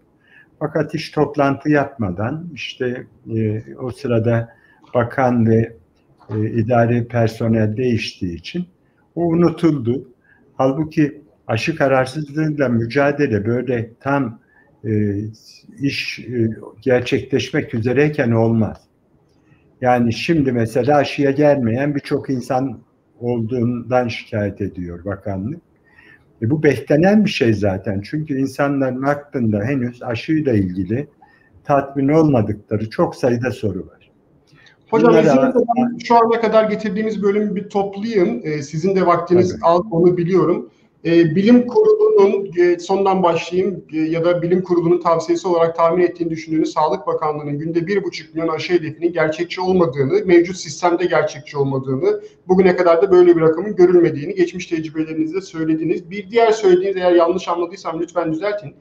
Fakat 0.60 0.94
hiç 0.94 1.12
toplantı 1.12 1.70
yapmadan 1.70 2.50
işte 2.54 3.08
e, 3.36 3.64
o 3.76 3.92
sırada 3.92 4.59
bakan 4.94 5.48
ve 5.48 5.76
e, 6.30 6.50
idari 6.50 7.08
personel 7.08 7.78
değiştiği 7.78 8.36
için 8.36 8.66
o 9.16 9.22
unutuldu. 9.22 10.08
Halbuki 10.58 11.22
aşı 11.48 11.76
kararsızlığıyla 11.76 12.70
mücadele 12.70 13.46
böyle 13.46 13.90
tam 14.00 14.40
e, 14.86 15.16
iş 15.80 16.20
e, 16.20 16.50
gerçekleşmek 16.82 17.74
üzereyken 17.74 18.32
olmaz. 18.32 18.78
Yani 19.82 20.14
şimdi 20.14 20.52
mesela 20.52 20.98
aşıya 20.98 21.32
gelmeyen 21.32 21.96
birçok 21.96 22.30
insan 22.30 22.80
olduğundan 23.20 24.08
şikayet 24.08 24.62
ediyor 24.62 25.06
bakanlık. 25.06 25.62
E 26.42 26.50
bu 26.50 26.64
beklenen 26.64 27.26
bir 27.26 27.30
şey 27.30 27.54
zaten. 27.54 28.02
Çünkü 28.02 28.38
insanların 28.38 29.04
aklında 29.04 29.64
henüz 29.64 30.04
aşıyla 30.04 30.54
ilgili 30.54 31.08
tatmin 31.64 32.08
olmadıkları 32.08 32.90
çok 32.90 33.16
sayıda 33.16 33.52
soru 33.52 33.88
var. 33.88 33.99
Hocam 34.90 35.12
izninizle 35.12 35.54
şu 36.04 36.16
ana 36.16 36.42
kadar 36.42 36.70
getirdiğimiz 36.70 37.24
bölümü 37.24 37.56
bir 37.56 37.70
toplayayım. 37.70 38.42
Ee, 38.44 38.62
sizin 38.62 38.96
de 38.96 39.06
vaktiniz 39.06 39.52
Tabii. 39.52 39.62
az 39.64 39.82
onu 39.92 40.18
biliyorum. 40.18 40.70
Ee, 41.06 41.36
bilim 41.36 41.68
kurulunun 41.68 42.52
e, 42.58 42.80
sondan 42.80 43.24
başlayayım 43.24 43.86
e, 43.94 43.98
ya 43.98 44.26
da 44.26 44.42
bilim 44.42 44.62
kurulunun 44.62 45.02
tavsiyesi 45.02 45.48
olarak 45.48 45.76
tahmin 45.76 46.04
ettiğini 46.04 46.30
düşündüğünüz 46.30 46.74
Sağlık 46.74 47.08
Bakanlığı'nın 47.08 47.60
günde 47.60 47.80
1,5 47.80 48.34
milyon 48.34 48.48
aşı 48.48 48.74
hedefinin 48.74 49.14
gerçekçi 49.14 49.62
olmadığını, 49.62 50.26
mevcut 50.26 50.58
sistemde 50.58 51.06
gerçekçi 51.06 51.58
olmadığını, 51.58 52.22
bugüne 52.48 52.76
kadar 52.76 53.02
da 53.02 53.12
böyle 53.12 53.36
bir 53.36 53.42
rakamın 53.42 53.76
görülmediğini 53.76 54.36
geçmiş 54.36 54.66
tecrübelerinizde 54.66 55.42
söylediniz. 55.42 56.12
Bir 56.12 56.32
diğer 56.32 56.52
söylediğiniz 56.52 56.98
eğer 56.98 57.12
yanlış 57.12 57.48
anladıysam 57.48 58.02
lütfen 58.02 58.34
düzeltin. 58.34 58.74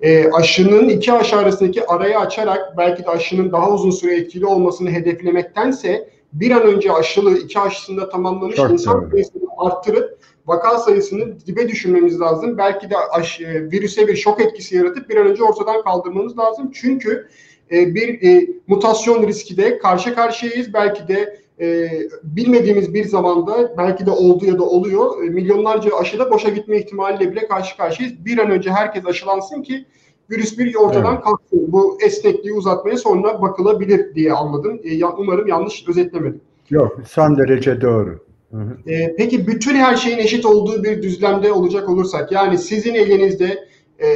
E, 0.00 0.30
aşının 0.30 0.88
iki 0.88 1.12
aşı 1.12 1.36
arasındaki 1.36 1.86
arayı 1.86 2.18
açarak 2.18 2.78
belki 2.78 3.04
de 3.04 3.10
aşının 3.10 3.52
daha 3.52 3.70
uzun 3.70 3.90
süre 3.90 4.16
etkili 4.16 4.46
olmasını 4.46 4.90
hedeflemektense 4.90 6.08
bir 6.32 6.50
an 6.50 6.62
önce 6.62 6.92
aşılı 6.92 7.38
iki 7.38 7.60
aşısında 7.60 8.08
tamamlamış 8.08 8.56
Çok 8.56 8.70
insan 8.70 9.02
doğru. 9.02 9.10
sayısını 9.10 9.42
arttırıp 9.58 10.18
vaka 10.46 10.78
sayısını 10.78 11.46
dibe 11.46 11.68
düşürmemiz 11.68 12.20
lazım. 12.20 12.58
Belki 12.58 12.90
de 12.90 12.96
aşı, 12.96 13.44
e, 13.44 13.70
virüse 13.70 14.08
bir 14.08 14.16
şok 14.16 14.40
etkisi 14.40 14.76
yaratıp 14.76 15.08
bir 15.08 15.16
an 15.16 15.26
önce 15.26 15.44
ortadan 15.44 15.82
kaldırmamız 15.82 16.38
lazım. 16.38 16.70
Çünkü 16.74 17.28
e, 17.72 17.94
bir 17.94 18.22
e, 18.22 18.46
mutasyon 18.66 19.26
riski 19.26 19.56
de 19.56 19.78
karşı 19.78 20.14
karşıyayız. 20.14 20.74
Belki 20.74 21.08
de 21.08 21.39
e, 21.60 21.88
bilmediğimiz 22.22 22.94
bir 22.94 23.04
zamanda 23.04 23.76
belki 23.78 24.06
de 24.06 24.10
oldu 24.10 24.44
ya 24.46 24.58
da 24.58 24.62
oluyor. 24.64 25.22
E, 25.24 25.28
milyonlarca 25.28 25.96
aşıda 25.96 26.30
boşa 26.30 26.48
gitme 26.48 26.78
ihtimaliyle 26.78 27.32
bile 27.32 27.48
karşı 27.48 27.76
karşıyayız. 27.76 28.24
Bir 28.24 28.38
an 28.38 28.50
önce 28.50 28.70
herkes 28.70 29.06
aşılansın 29.06 29.62
ki 29.62 29.86
virüs 30.30 30.58
bir 30.58 30.74
ortadan 30.74 31.14
Evet. 31.14 31.24
kalksın. 31.24 31.72
Bu 31.72 31.98
esnekliği 32.06 32.54
uzatmaya 32.54 32.96
sonra 32.96 33.42
bakılabilir 33.42 34.14
diye 34.14 34.32
anladım. 34.32 34.80
E, 34.84 34.94
ya- 34.94 35.16
umarım 35.18 35.48
yanlış 35.48 35.88
özetlemedim. 35.88 36.40
Yok, 36.70 36.96
son 37.08 37.38
derece 37.38 37.80
doğru. 37.80 38.18
Hı 38.50 38.56
hı. 38.56 38.90
E, 38.90 39.16
peki 39.16 39.46
bütün 39.46 39.74
her 39.74 39.96
şeyin 39.96 40.18
eşit 40.18 40.46
olduğu 40.46 40.84
bir 40.84 41.02
düzlemde 41.02 41.52
olacak 41.52 41.88
olursak 41.88 42.32
yani 42.32 42.58
sizin 42.58 42.94
elinizde 42.94 43.64
e, 44.02 44.06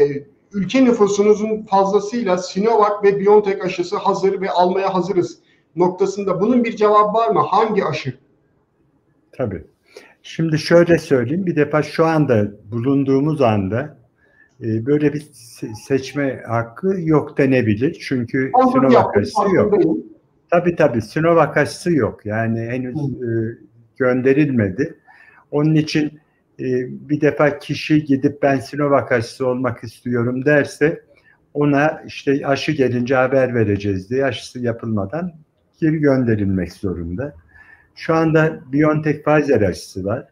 ülke 0.52 0.84
nüfusunuzun 0.84 1.62
fazlasıyla 1.62 2.38
Sinovac 2.38 2.92
ve 3.04 3.20
BioNTech 3.20 3.64
aşısı 3.64 3.96
hazır 3.96 4.40
ve 4.40 4.50
almaya 4.50 4.94
hazırız 4.94 5.38
noktasında 5.76 6.40
bunun 6.40 6.64
bir 6.64 6.76
cevabı 6.76 7.18
var 7.18 7.30
mı? 7.30 7.40
Hangi 7.40 7.84
aşı? 7.84 8.14
Tabii. 9.32 9.64
Şimdi 10.22 10.58
şöyle 10.58 10.98
söyleyeyim. 10.98 11.46
Bir 11.46 11.56
defa 11.56 11.82
şu 11.82 12.04
anda 12.04 12.50
bulunduğumuz 12.70 13.42
anda 13.42 13.98
e, 14.60 14.86
böyle 14.86 15.12
bir 15.12 15.20
se- 15.20 15.74
seçme 15.86 16.42
hakkı 16.46 16.94
yok 17.00 17.38
denebilir. 17.38 17.98
Çünkü 18.00 18.50
Anladım 18.54 18.90
Sinovac 18.90 19.16
aşısı 19.16 19.54
yok. 19.54 19.74
Tabii 20.50 20.76
tabii 20.76 21.02
Sinovac 21.02 21.56
aşısı 21.56 21.92
yok. 21.92 22.26
Yani 22.26 22.60
henüz 22.60 22.96
e, 22.96 23.58
gönderilmedi. 23.96 24.98
Onun 25.50 25.74
için 25.74 26.06
e, 26.60 26.64
bir 27.08 27.20
defa 27.20 27.58
kişi 27.58 28.04
gidip 28.04 28.42
ben 28.42 28.56
Sinovac 28.56 29.12
aşısı 29.12 29.46
olmak 29.46 29.84
istiyorum 29.84 30.44
derse 30.44 31.02
ona 31.54 32.02
işte 32.06 32.46
aşı 32.46 32.72
gelince 32.72 33.14
haber 33.14 33.54
vereceğiz 33.54 34.10
diye 34.10 34.24
aşısı 34.24 34.60
yapılmadan 34.60 35.32
geri 35.80 35.98
gönderilmek 35.98 36.72
zorunda. 36.72 37.34
Şu 37.94 38.14
anda 38.14 38.60
BioNTech 38.72 39.24
Pfizer 39.24 39.60
aşısı 39.60 40.04
var. 40.04 40.28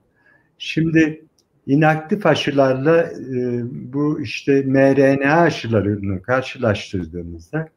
Şimdi 0.58 1.24
inaktif 1.66 2.26
aşılarla 2.26 3.02
e, 3.02 3.62
bu 3.92 4.20
işte 4.20 4.62
mRNA 4.62 5.40
aşılarını 5.40 6.22
karşılaştırdığımızda 6.22 7.68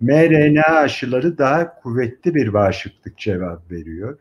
mRNA 0.00 0.62
aşıları 0.62 1.38
daha 1.38 1.80
kuvvetli 1.80 2.34
bir 2.34 2.52
bağışıklık 2.52 3.18
cevap 3.18 3.70
veriyor. 3.70 4.18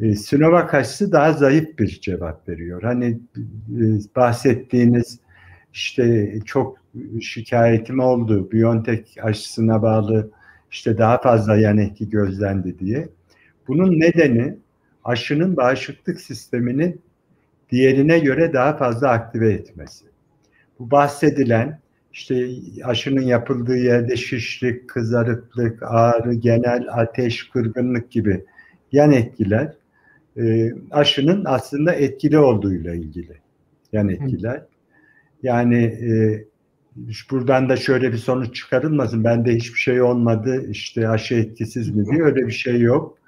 E, 0.00 0.14
Sinovac 0.14 0.74
aşısı 0.74 1.12
daha 1.12 1.32
zayıf 1.32 1.78
bir 1.78 2.00
cevap 2.00 2.48
veriyor. 2.48 2.82
Hani 2.82 3.20
e, 3.68 3.84
bahsettiğiniz 4.16 5.18
işte 5.72 6.34
çok 6.44 6.78
şikayetim 7.20 8.00
oldu. 8.00 8.52
BioNTech 8.52 9.24
aşısına 9.24 9.82
bağlı 9.82 10.30
işte 10.70 10.98
daha 10.98 11.20
fazla 11.20 11.56
yan 11.56 11.78
etki 11.78 12.10
gözlendi 12.10 12.78
diye. 12.78 13.08
Bunun 13.68 14.00
nedeni 14.00 14.56
aşının 15.04 15.56
bağışıklık 15.56 16.20
sistemini 16.20 16.96
diğerine 17.70 18.18
göre 18.18 18.52
daha 18.52 18.76
fazla 18.76 19.08
aktive 19.08 19.52
etmesi. 19.52 20.04
Bu 20.78 20.90
bahsedilen 20.90 21.80
işte 22.12 22.48
aşının 22.84 23.22
yapıldığı 23.22 23.76
yerde 23.76 24.16
şişlik, 24.16 24.88
kızarıklık, 24.88 25.82
ağrı, 25.82 26.34
genel 26.34 26.86
ateş, 26.90 27.48
kırgınlık 27.48 28.10
gibi 28.10 28.44
yan 28.92 29.12
etkiler 29.12 29.72
e, 30.36 30.72
aşının 30.90 31.44
aslında 31.44 31.92
etkili 31.92 32.38
olduğuyla 32.38 32.94
ilgili 32.94 33.36
yan 33.92 34.08
etkiler. 34.08 34.62
Yani 35.42 35.84
e, 35.84 36.44
buradan 37.30 37.68
da 37.68 37.76
şöyle 37.76 38.12
bir 38.12 38.18
sonuç 38.18 38.54
çıkarılmasın. 38.54 39.24
Bende 39.24 39.54
hiçbir 39.54 39.78
şey 39.78 40.02
olmadı. 40.02 40.66
işte 40.70 41.08
aşı 41.08 41.34
etkisiz 41.34 41.90
mi 41.96 42.06
diye 42.06 42.22
öyle 42.22 42.46
bir 42.46 42.52
şey 42.52 42.80
yok. 42.80 43.18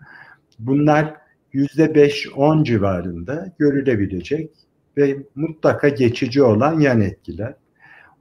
Bunlar 0.59 1.15
yüzde 1.53 1.95
beş-on 1.95 2.65
civarında 2.65 3.53
görülebilecek 3.59 4.51
ve 4.97 5.17
mutlaka 5.35 5.89
geçici 5.89 6.43
olan 6.43 6.81
yan 6.81 7.01
etkiler. 7.01 7.55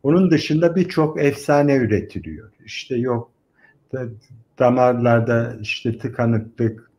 Onun 0.04 0.32
dışında 0.32 0.76
birçok 0.76 1.24
efsane 1.24 1.76
üretiliyor. 1.76 2.52
İşte 2.66 2.96
yok 2.96 3.32
damarlarda 4.60 5.58
işte 5.62 5.98
tıkanıklık, 5.98 6.92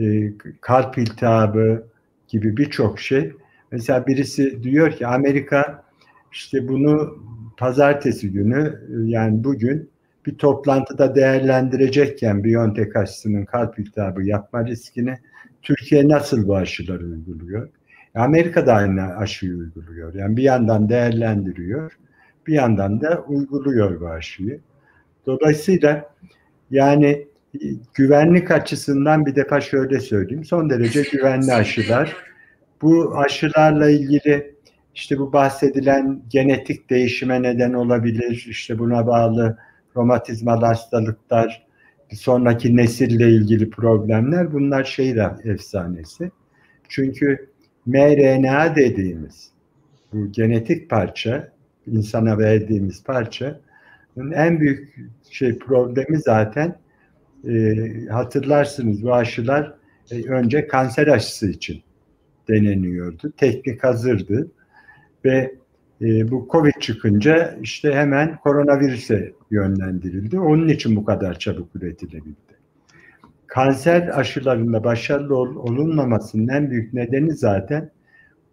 e, 0.00 0.32
kalp 0.60 0.98
iltihabı 0.98 1.86
gibi 2.28 2.56
birçok 2.56 3.00
şey. 3.00 3.32
Mesela 3.72 4.06
birisi 4.06 4.62
diyor 4.62 4.92
ki 4.92 5.06
Amerika 5.06 5.84
işte 6.32 6.68
bunu 6.68 7.18
pazartesi 7.60 8.32
günü 8.32 8.80
yani 9.04 9.44
bugün 9.44 9.90
bir 10.26 10.38
toplantıda 10.38 11.14
değerlendirecekken 11.14 12.44
BioNTech 12.44 12.96
aşısının 12.96 13.44
kalp 13.44 13.78
iltihabı 13.78 14.22
yapma 14.22 14.66
riskini 14.66 15.14
Türkiye 15.62 16.08
nasıl 16.08 16.48
bu 16.48 16.56
aşıları 16.56 17.04
uyguluyor? 17.04 17.68
Amerika 18.14 18.66
da 18.66 18.74
aynı 18.74 19.16
aşıyı 19.16 19.56
uyguluyor. 19.56 20.14
Yani 20.14 20.36
bir 20.36 20.42
yandan 20.42 20.88
değerlendiriyor, 20.88 21.98
bir 22.46 22.54
yandan 22.54 23.00
da 23.00 23.24
uyguluyor 23.28 24.00
bu 24.00 24.08
aşıyı. 24.08 24.60
Dolayısıyla 25.26 26.14
yani 26.70 27.26
güvenlik 27.94 28.50
açısından 28.50 29.26
bir 29.26 29.36
defa 29.36 29.60
şöyle 29.60 30.00
söyleyeyim. 30.00 30.44
Son 30.44 30.70
derece 30.70 31.02
güvenli 31.12 31.52
aşılar. 31.52 32.16
Bu 32.82 33.18
aşılarla 33.18 33.90
ilgili 33.90 34.54
işte 34.94 35.18
bu 35.18 35.32
bahsedilen 35.32 36.22
genetik 36.28 36.90
değişime 36.90 37.42
neden 37.42 37.72
olabilir. 37.72 38.46
İşte 38.50 38.78
buna 38.78 39.06
bağlı 39.06 39.58
romatizmal 39.96 40.60
hastalıklar, 40.60 41.66
sonraki 42.12 42.76
nesille 42.76 43.30
ilgili 43.30 43.70
problemler 43.70 44.52
bunlar 44.52 44.84
şehir 44.84 45.20
efsanesi. 45.44 46.30
Çünkü 46.88 47.48
mRNA 47.86 48.76
dediğimiz 48.76 49.50
bu 50.12 50.32
genetik 50.32 50.90
parça, 50.90 51.52
insana 51.86 52.38
verdiğimiz 52.38 53.04
parça 53.04 53.60
en 54.16 54.60
büyük 54.60 54.94
şey 55.30 55.58
problemi 55.58 56.18
zaten 56.18 56.76
e, 57.48 57.74
hatırlarsınız 58.10 59.02
bu 59.02 59.14
aşılar 59.14 59.74
e, 60.10 60.22
önce 60.22 60.66
kanser 60.66 61.06
aşısı 61.06 61.50
için 61.50 61.82
deneniyordu. 62.48 63.32
Teknik 63.36 63.84
hazırdı 63.84 64.50
ve 65.24 65.54
e, 66.02 66.30
bu 66.30 66.48
Covid 66.50 66.80
çıkınca 66.80 67.58
işte 67.62 67.94
hemen 67.94 68.36
koronavirüse 68.36 69.32
yönlendirildi. 69.50 70.40
Onun 70.40 70.68
için 70.68 70.96
bu 70.96 71.04
kadar 71.04 71.38
çabuk 71.38 71.76
üretilebildi. 71.76 72.50
Kanser 73.46 74.18
aşılarında 74.18 74.84
başarılı 74.84 75.36
ol, 75.36 75.56
olunmamasının 75.56 76.48
en 76.48 76.70
büyük 76.70 76.94
nedeni 76.94 77.32
zaten 77.32 77.90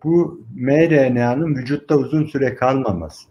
bu 0.04 0.42
mRNA'nın 0.56 1.56
vücutta 1.56 1.98
uzun 1.98 2.26
süre 2.26 2.56
kalmaması. 2.56 3.30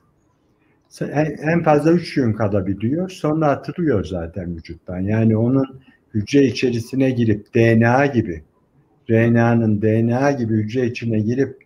En 1.42 1.62
fazla 1.62 1.92
3 1.92 2.14
gün 2.14 2.32
kalabiliyor. 2.32 3.10
Sonra 3.10 3.46
atılıyor 3.46 4.04
zaten 4.04 4.56
vücuttan. 4.56 5.00
Yani 5.00 5.36
onun 5.36 5.80
hücre 6.14 6.44
içerisine 6.44 7.10
girip 7.10 7.54
DNA 7.54 8.06
gibi 8.06 8.42
RNA'nın 9.10 9.82
DNA 9.82 10.32
gibi 10.32 10.54
hücre 10.54 10.86
içine 10.86 11.20
girip 11.20 11.65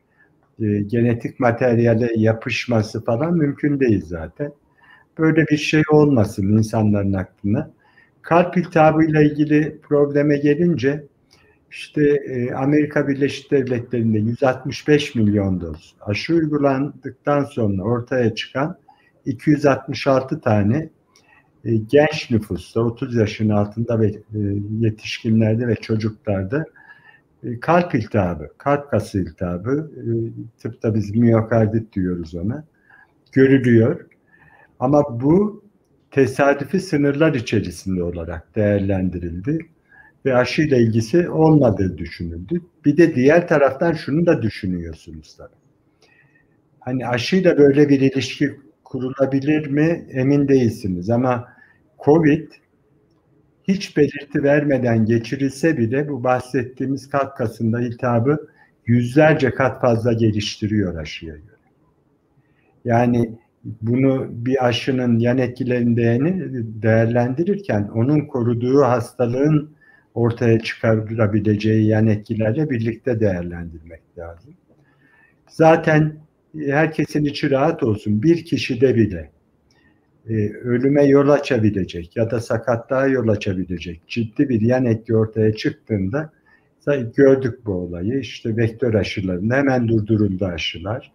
e, 0.61 0.81
genetik 0.81 1.40
materyale 1.40 2.11
yapışması 2.16 3.05
falan 3.05 3.37
mümkün 3.37 3.81
değil 3.81 4.03
zaten. 4.07 4.53
Böyle 5.18 5.46
bir 5.46 5.57
şey 5.57 5.83
olmasın 5.90 6.59
insanların 6.59 7.12
aklına. 7.12 7.70
Kalp 8.23 8.57
iltihabıyla 8.57 9.23
ilgili 9.23 9.79
probleme 9.83 10.38
gelince 10.38 11.05
işte 11.70 12.03
e, 12.03 12.53
Amerika 12.53 13.09
Birleşik 13.09 13.51
Devletleri'nde 13.51 14.18
165 14.18 15.14
milyon 15.14 15.61
doz 15.61 15.94
aşı 16.01 16.35
uygulandıktan 16.35 17.44
sonra 17.44 17.83
ortaya 17.83 18.35
çıkan 18.35 18.79
266 19.27 20.40
tane 20.40 20.88
e, 21.64 21.77
genç 21.77 22.31
nüfusta 22.31 22.81
30 22.81 23.16
yaşın 23.16 23.49
altında 23.49 24.01
ve 24.01 24.12
yetişkinlerde 24.81 25.68
ve 25.68 25.75
çocuklarda 25.75 26.64
kalp 27.61 27.94
iltihabı, 27.94 28.48
kalp 28.59 28.90
kası 28.90 29.20
iltihabı, 29.20 29.90
e, 29.96 30.03
tıpta 30.62 30.94
biz 30.94 31.16
miyokardit 31.16 31.92
diyoruz 31.92 32.35
ona, 32.35 32.64
görülüyor. 33.33 34.07
Ama 34.81 35.20
bu 35.20 35.64
tesadüfi 36.11 36.81
sınırlar 36.81 37.35
içerisinde 37.35 38.03
olarak 38.03 38.57
değerlendirildi 38.57 39.59
ve 40.24 40.37
aşıyla 40.37 40.76
ilgisi 40.76 41.31
olmadığı 41.31 41.98
düşünüldü. 41.98 42.62
Bir 42.85 42.96
de 42.96 43.14
diğer 43.14 43.48
taraftan 43.48 43.92
şunu 43.92 44.26
da 44.26 44.42
düşünüyorsunuz 44.42 45.37
tabii. 45.37 45.61
Hani 46.81 47.07
aşıyla 47.07 47.59
böyle 47.59 47.88
bir 47.88 48.00
ilişki 48.00 48.57
kurulabilir 48.85 49.66
mi 49.66 50.07
emin 50.12 50.48
değilsiniz 50.48 51.11
ama 51.11 51.48
COVID 52.05 52.50
hiç 53.75 53.97
belirti 53.97 54.43
vermeden 54.43 55.07
geçirilse 55.07 55.79
bile 55.79 56.09
bu 56.09 56.25
bahsettiğimiz 56.25 57.09
kalp 57.09 57.37
kasında 57.37 57.81
iltihabı 57.83 58.49
yüzlerce 58.87 59.51
kat 59.51 59.81
fazla 59.81 60.13
geliştiriyor 60.13 60.95
aşıya 60.95 61.35
göre. 61.35 61.61
Yani 62.85 63.39
bunu 63.65 64.27
bir 64.31 64.67
aşının 64.67 65.19
yan 65.19 65.39
etkilerini 65.39 66.21
değerlendirirken 66.83 67.91
onun 67.95 68.21
koruduğu 68.21 68.83
hastalığın 68.83 69.71
ortaya 70.15 70.61
çıkarabileceği 70.61 71.87
yan 71.87 72.07
etkilerle 72.07 72.71
birlikte 72.71 73.21
değerlendirmek 73.21 74.01
lazım. 74.19 74.55
Zaten 75.49 76.13
herkesin 76.67 77.25
içi 77.25 77.51
rahat 77.51 77.83
olsun. 77.83 78.23
Bir 78.23 78.45
kişide 78.45 78.97
bile 78.97 79.31
e, 80.31 80.53
ölüme 80.53 81.05
yol 81.05 81.29
açabilecek 81.29 82.16
ya 82.16 82.31
da 82.31 82.40
sakatlığa 82.40 83.07
yol 83.07 83.29
açabilecek 83.29 84.09
ciddi 84.09 84.49
bir 84.49 84.61
yan 84.61 84.85
etki 84.85 85.16
ortaya 85.16 85.55
çıktığında 85.55 86.31
gördük 87.16 87.66
bu 87.66 87.73
olayı. 87.73 88.21
İşte 88.21 88.57
vektör 88.57 88.95
aşılarında 88.95 89.57
hemen 89.57 89.88
durduruldu 89.88 90.45
aşılar. 90.45 91.12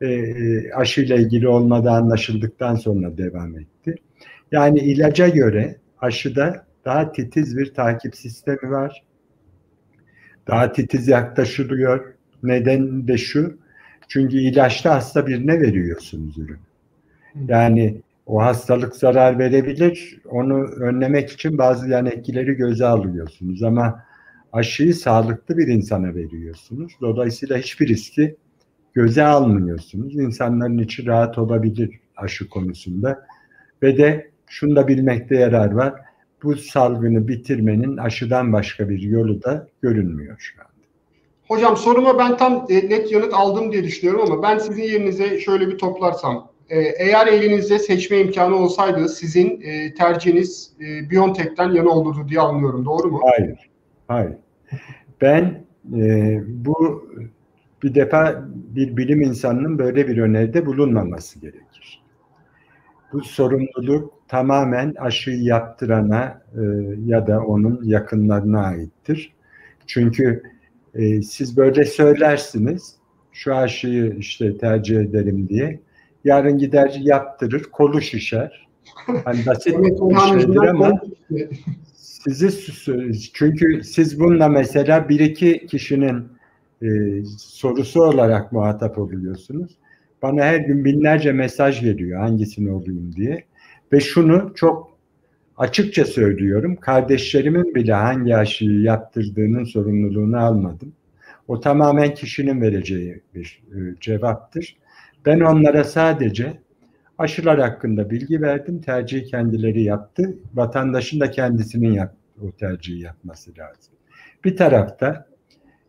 E, 0.00 0.06
e, 0.06 0.72
aşıyla 0.72 1.16
ilgili 1.16 1.48
olmadığı 1.48 1.90
anlaşıldıktan 1.90 2.74
sonra 2.74 3.18
devam 3.18 3.58
etti. 3.58 3.94
Yani 4.52 4.78
ilaca 4.78 5.28
göre 5.28 5.76
aşıda 5.98 6.66
daha 6.84 7.12
titiz 7.12 7.58
bir 7.58 7.74
takip 7.74 8.16
sistemi 8.16 8.70
var. 8.70 9.02
Daha 10.46 10.72
titiz 10.72 11.08
yaklaşılıyor. 11.08 12.14
Neden 12.42 13.08
de 13.08 13.18
şu. 13.18 13.58
Çünkü 14.08 14.36
ilaçta 14.36 14.94
hasta 14.94 15.26
birine 15.26 15.60
veriyorsunuz 15.60 16.38
ürünü. 16.38 16.58
Yani 17.48 18.02
o 18.26 18.42
hastalık 18.42 18.96
zarar 18.96 19.38
verebilir. 19.38 20.20
Onu 20.30 20.64
önlemek 20.64 21.30
için 21.30 21.58
bazı 21.58 21.88
yan 21.88 22.06
etkileri 22.06 22.54
göze 22.54 22.86
alıyorsunuz 22.86 23.62
ama 23.62 24.04
aşıyı 24.52 24.94
sağlıklı 24.94 25.58
bir 25.58 25.68
insana 25.68 26.14
veriyorsunuz. 26.14 26.92
Dolayısıyla 27.00 27.56
hiçbir 27.56 27.88
riski 27.88 28.36
göze 28.92 29.24
almıyorsunuz. 29.24 30.14
İnsanların 30.14 30.78
içi 30.78 31.06
rahat 31.06 31.38
olabilir 31.38 32.00
aşı 32.16 32.48
konusunda. 32.48 33.26
Ve 33.82 33.98
de 33.98 34.30
şunu 34.48 34.76
da 34.76 34.88
bilmekte 34.88 35.36
yarar 35.36 35.72
var. 35.72 35.94
Bu 36.42 36.56
salgını 36.56 37.28
bitirmenin 37.28 37.96
aşıdan 37.96 38.52
başka 38.52 38.88
bir 38.88 38.98
yolu 38.98 39.42
da 39.42 39.68
görünmüyor 39.82 40.36
şu 40.38 40.62
an. 40.62 40.66
Hocam 41.48 41.76
soruma 41.76 42.18
ben 42.18 42.36
tam 42.36 42.66
e, 42.68 42.74
net 42.74 43.12
yanıt 43.12 43.34
aldım 43.34 43.72
diye 43.72 43.84
düşünüyorum 43.84 44.32
ama 44.32 44.42
ben 44.42 44.58
sizin 44.58 44.82
yerinize 44.82 45.40
şöyle 45.40 45.68
bir 45.68 45.78
toplarsam. 45.78 46.51
E, 46.72 46.80
eğer 46.80 47.26
elinizde 47.26 47.78
seçme 47.78 48.20
imkanı 48.20 48.56
olsaydı 48.56 49.08
sizin 49.08 49.60
e, 49.60 49.94
tercihiniz 49.94 50.72
BioNTech'ten 51.10 51.70
yana 51.70 51.88
olurdu 51.88 52.28
diye 52.28 52.40
anlıyorum. 52.40 52.84
Doğru 52.84 53.10
mu? 53.10 53.20
Hayır. 53.22 53.70
Hayır. 54.08 54.32
Ben 55.20 55.64
e, 55.96 56.40
bu 56.46 57.08
bir 57.82 57.94
defa 57.94 58.44
bir 58.48 58.96
bilim 58.96 59.22
insanının 59.22 59.78
böyle 59.78 60.08
bir 60.08 60.18
öneride 60.18 60.66
bulunmaması 60.66 61.40
gerekir. 61.40 62.02
Bu 63.12 63.22
sorumluluk 63.22 64.12
tamamen 64.28 64.94
aşıyı 64.98 65.42
yaptırana 65.42 66.42
e, 66.54 66.62
ya 67.06 67.26
da 67.26 67.40
onun 67.40 67.80
yakınlarına 67.84 68.66
aittir. 68.66 69.32
Çünkü 69.86 70.42
e, 70.94 71.22
siz 71.22 71.56
böyle 71.56 71.84
söylersiniz, 71.84 72.96
şu 73.32 73.56
aşıyı 73.56 74.16
işte 74.18 74.58
tercih 74.58 75.00
ederim 75.00 75.48
diye. 75.48 75.80
Yarın 76.24 76.58
gider 76.58 77.00
yaptırır, 77.02 77.62
kolu 77.62 78.00
şişer. 78.00 78.68
Hani 79.24 79.40
basit 79.46 79.78
bir 79.78 80.40
şeydir 80.40 80.56
ama 80.56 81.00
sizi 81.96 82.50
çünkü 83.34 83.84
siz 83.84 84.20
bununla 84.20 84.48
mesela 84.48 85.08
bir 85.08 85.20
iki 85.20 85.66
kişinin 85.66 86.28
e, 86.82 86.88
sorusu 87.38 88.02
olarak 88.02 88.52
muhatap 88.52 88.98
oluyorsunuz. 88.98 89.78
Bana 90.22 90.42
her 90.42 90.60
gün 90.60 90.84
binlerce 90.84 91.32
mesaj 91.32 91.80
geliyor 91.80 92.20
hangisini 92.20 92.70
olayım 92.70 93.12
diye. 93.16 93.44
Ve 93.92 94.00
şunu 94.00 94.52
çok 94.54 94.92
açıkça 95.56 96.04
söylüyorum. 96.04 96.76
Kardeşlerimin 96.76 97.74
bile 97.74 97.92
hangi 97.92 98.36
aşıyı 98.36 98.80
yaptırdığının 98.80 99.64
sorumluluğunu 99.64 100.38
almadım. 100.38 100.92
O 101.48 101.60
tamamen 101.60 102.14
kişinin 102.14 102.60
vereceği 102.60 103.20
bir 103.34 103.62
e, 103.72 103.78
cevaptır. 104.00 104.76
Ben 105.26 105.40
onlara 105.40 105.84
sadece 105.84 106.52
aşılar 107.18 107.60
hakkında 107.60 108.10
bilgi 108.10 108.42
verdim. 108.42 108.80
Tercihi 108.80 109.24
kendileri 109.24 109.82
yaptı. 109.82 110.34
Vatandaşın 110.54 111.20
da 111.20 111.30
kendisinin 111.30 111.92
yap, 111.92 112.14
o 112.42 112.52
tercihi 112.52 113.00
yapması 113.00 113.50
lazım. 113.58 113.94
Bir 114.44 114.56
tarafta 114.56 115.26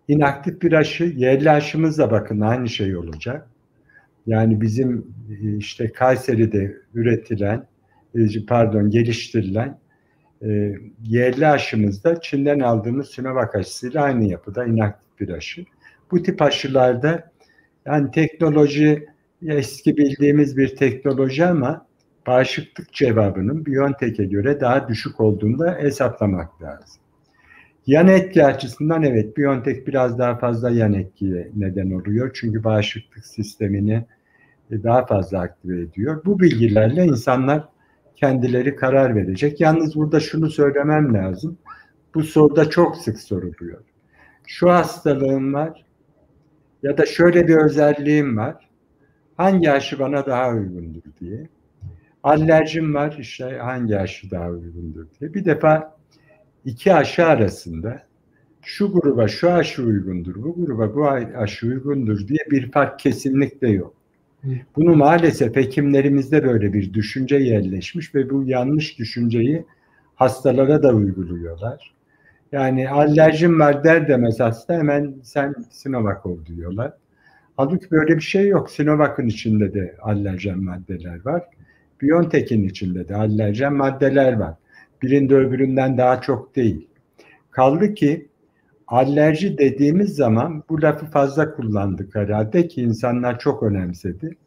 inaktif 0.08 0.62
bir 0.62 0.74
aşı, 0.74 1.04
yerli 1.04 1.52
aşımızla 1.52 2.12
bakın 2.12 2.42
aynı 2.42 2.70
şey 2.70 2.98
olacak. 2.98 3.48
Yani 4.28 4.62
bizim 4.62 5.08
e, 5.30 5.58
işte 5.58 5.92
Kayseri'de 5.92 6.78
üretilen, 6.94 7.68
e, 8.16 8.46
pardon 8.48 8.90
geliştirilen 8.90 9.80
e, 10.42 10.76
yerli 11.04 11.48
aşımızda 11.48 12.22
Çin'den 12.22 12.60
aldığımız 12.60 13.10
Sinovac 13.10 13.56
aşısıyla 13.56 14.04
aynı 14.04 14.26
yapıda 14.26 14.66
inaktif 14.66 15.20
bir 15.20 15.30
aşı. 15.30 15.66
Bu 16.12 16.24
tip 16.24 16.42
aşılarda 16.42 17.32
yani 17.86 18.12
teknoloji 18.12 19.13
eski 19.48 19.98
bildiğimiz 19.98 20.58
bir 20.58 20.76
teknoloji 20.76 21.46
ama 21.46 21.86
bağışıklık 22.28 22.94
cevabının 22.94 23.66
BioNTech'e 23.66 24.26
göre 24.26 24.60
daha 24.60 24.88
düşük 24.88 25.20
olduğunu 25.20 25.60
da 25.60 25.78
hesaplamak 25.80 26.62
lazım. 26.62 27.02
Yan 27.88 28.08
etki 28.08 28.46
açısından 28.46 29.04
evet 29.04 29.38
BioNTech 29.38 29.88
biraz 29.88 30.20
daha 30.20 30.38
fazla 30.38 30.70
yan 30.70 30.94
etkiye 30.94 31.52
neden 31.56 31.92
oluyor. 31.92 32.32
Çünkü 32.34 32.64
bağışıklık 32.64 33.26
sistemini 33.26 34.06
daha 34.72 35.06
fazla 35.06 35.40
aktive 35.40 35.82
ediyor. 35.82 36.26
Bu 36.26 36.40
bilgilerle 36.40 37.06
insanlar 37.06 37.68
kendileri 38.16 38.76
karar 38.76 39.16
verecek. 39.16 39.62
Yalnız 39.62 39.96
burada 39.96 40.20
şunu 40.20 40.50
söylemem 40.50 41.14
lazım. 41.14 41.58
Bu 42.16 42.24
soruda 42.24 42.70
çok 42.70 42.98
sık 42.98 43.20
soruluyor. 43.20 43.82
Şu 44.48 44.72
hastalığım 44.72 45.54
var 45.54 45.86
ya 46.84 46.98
da 46.98 47.06
şöyle 47.06 47.48
bir 47.48 47.56
özelliğim 47.56 48.38
var. 48.38 48.70
Hangi 49.38 49.72
aşı 49.72 50.00
bana 50.00 50.26
daha 50.26 50.52
uygundur 50.52 51.02
diye. 51.20 51.48
Alerjim 52.24 52.94
var 52.94 53.18
işte 53.20 53.58
hangi 53.58 53.98
aşı 53.98 54.32
daha 54.32 54.50
uygundur 54.50 55.06
diye. 55.20 55.34
Bir 55.34 55.46
defa 55.46 55.98
iki 56.66 56.94
aşı 56.94 57.26
arasında 57.26 58.04
şu 58.62 58.92
gruba 58.92 59.28
şu 59.28 59.52
aşı 59.52 59.84
uygundur, 59.84 60.36
bu 60.36 60.56
gruba 60.56 60.96
bu 60.96 61.08
aşı 61.38 61.68
uygundur 61.68 62.28
diye 62.28 62.40
bir 62.52 62.72
fark 62.72 63.00
kesinlikle 63.00 63.70
yok. 63.70 63.94
Bunu 64.76 64.96
maalesef 64.96 65.56
hekimlerimizde 65.56 66.44
böyle 66.44 66.74
bir 66.74 66.94
düşünce 66.94 67.36
yerleşmiş 67.36 68.16
ve 68.16 68.30
bu 68.30 68.44
yanlış 68.44 69.00
düşünceyi 69.00 69.66
hastalara 70.16 70.84
da 70.84 70.94
uyguluyorlar. 70.94 71.94
Yani 72.52 72.90
alerjim 72.90 73.60
var 73.60 73.84
der 73.84 74.08
demez 74.08 74.40
hasta 74.40 74.74
hemen 74.74 75.16
sen 75.24 75.56
Sinovac 75.72 76.26
ol 76.26 76.46
diyorlar. 76.46 76.94
Halbuki 77.58 77.92
böyle 77.92 78.16
bir 78.16 78.22
şey 78.22 78.48
yok. 78.48 78.70
Sinovac'ın 78.72 79.28
içinde 79.28 79.74
de 79.74 79.96
alerjen 80.02 80.64
maddeler 80.64 81.26
var. 81.26 81.44
Biontech'in 82.02 82.64
içinde 82.64 83.10
de 83.10 83.16
alerjen 83.16 83.74
maddeler 83.74 84.34
var. 84.34 84.54
Birinde 85.02 85.36
öbüründen 85.36 85.98
daha 85.98 86.22
çok 86.22 86.56
değil. 86.56 86.88
Kaldı 87.52 87.94
ki 87.94 88.28
alerji 88.88 89.58
dediğimiz 89.58 90.16
zaman 90.16 90.64
bu 90.70 90.82
lafı 90.82 91.06
fazla 91.06 91.56
kullandık 91.56 92.16
herhalde 92.16 92.68
ki 92.68 92.82
insanlar 92.82 93.40
çok 93.40 93.64
önemsedi. 93.64 94.38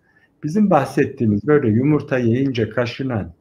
Bizim 0.45 0.71
bahsettiğimiz 0.71 1.47
böyle 1.47 1.69
yumurta 1.69 2.19
yiyince 2.19 2.71
kaşınan, 2.71 3.33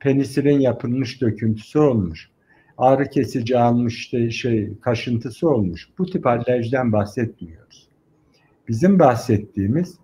penisilin 0.00 0.60
yapılmış 0.60 1.20
döküntüsü 1.20 1.78
olmuş, 1.78 2.30
ağrı 2.78 3.10
kesici 3.10 3.58
almış 3.58 4.10
şey 4.30 4.78
kaşıntısı 4.80 5.50
olmuş. 5.50 5.88
Bu 5.98 6.06
tip 6.06 6.26
alerjiden 6.26 6.92
bahsetmiyoruz. 6.92 7.83
Bizim 8.68 8.98
bahsettiğimiz 8.98 9.98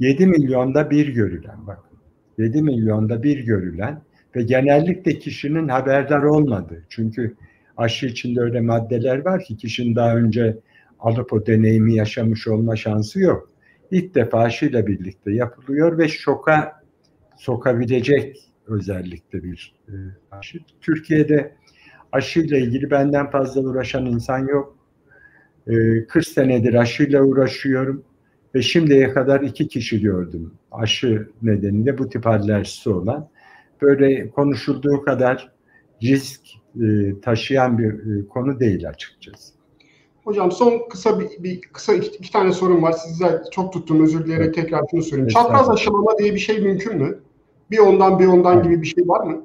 7 0.00 0.26
milyonda 0.26 0.90
bir 0.90 1.08
görülen 1.08 1.66
bakın. 1.66 1.98
7 2.38 2.62
milyonda 2.62 3.22
bir 3.22 3.38
görülen 3.38 4.02
Ve 4.36 4.42
genellikle 4.42 5.18
kişinin 5.18 5.68
haberdar 5.68 6.22
olmadığı. 6.22 6.84
Çünkü 6.88 7.34
aşı 7.76 8.06
içinde 8.06 8.40
öyle 8.40 8.60
maddeler 8.60 9.24
var 9.24 9.44
ki 9.44 9.56
kişinin 9.56 9.96
daha 9.96 10.16
önce 10.16 10.56
alıp 10.98 11.32
o 11.32 11.46
deneyimi 11.46 11.94
yaşamış 11.94 12.48
olma 12.48 12.76
şansı 12.76 13.20
yok. 13.20 13.50
İlk 13.90 14.14
defa 14.14 14.38
aşıyla 14.38 14.86
birlikte 14.86 15.32
yapılıyor 15.32 15.98
ve 15.98 16.08
şoka 16.08 16.82
sokabilecek 17.36 18.36
özellikle 18.66 19.42
bir 19.42 19.74
e, 19.88 19.94
aşı. 20.30 20.58
Türkiye'de 20.80 21.56
aşıyla 22.12 22.56
ilgili 22.56 22.90
benden 22.90 23.30
fazla 23.30 23.60
uğraşan 23.60 24.06
insan 24.06 24.48
yok. 24.48 24.75
40 25.66 26.16
e, 26.16 26.20
senedir 26.22 26.74
aşıyla 26.74 27.22
uğraşıyorum 27.22 28.04
ve 28.54 28.62
şimdiye 28.62 29.12
kadar 29.12 29.40
iki 29.40 29.68
kişi 29.68 30.00
gördüm 30.00 30.52
aşı 30.70 31.28
nedeniyle 31.42 31.98
bu 31.98 32.08
tip 32.08 32.26
alerjisi 32.26 32.90
olan. 32.90 33.28
Böyle 33.82 34.30
konuşulduğu 34.30 35.02
kadar 35.02 35.52
risk 36.02 36.40
e, 36.82 37.20
taşıyan 37.20 37.78
bir 37.78 38.28
konu 38.28 38.60
değil 38.60 38.88
açıkçası. 38.88 39.54
Hocam 40.24 40.52
son 40.52 40.88
kısa 40.90 41.20
bir, 41.20 41.42
bir 41.42 41.60
kısa 41.60 41.94
iki, 41.94 42.16
iki 42.16 42.32
tane 42.32 42.52
sorum 42.52 42.82
var. 42.82 42.92
Size 42.92 43.42
çok 43.52 43.72
tuttum 43.72 44.02
özür 44.02 44.24
dileyerek 44.24 44.44
evet. 44.44 44.54
tekrar 44.54 44.82
şunu 44.90 45.02
söyleyeyim. 45.02 45.28
Çapraz 45.28 45.70
aşılama 45.70 46.18
diye 46.18 46.34
bir 46.34 46.38
şey 46.38 46.60
mümkün 46.60 46.98
mü? 46.98 47.18
Bir 47.70 47.78
ondan 47.78 48.18
bir 48.18 48.26
ondan 48.26 48.62
gibi 48.62 48.82
bir 48.82 48.86
şey 48.86 49.08
var 49.08 49.26
mı? 49.26 49.44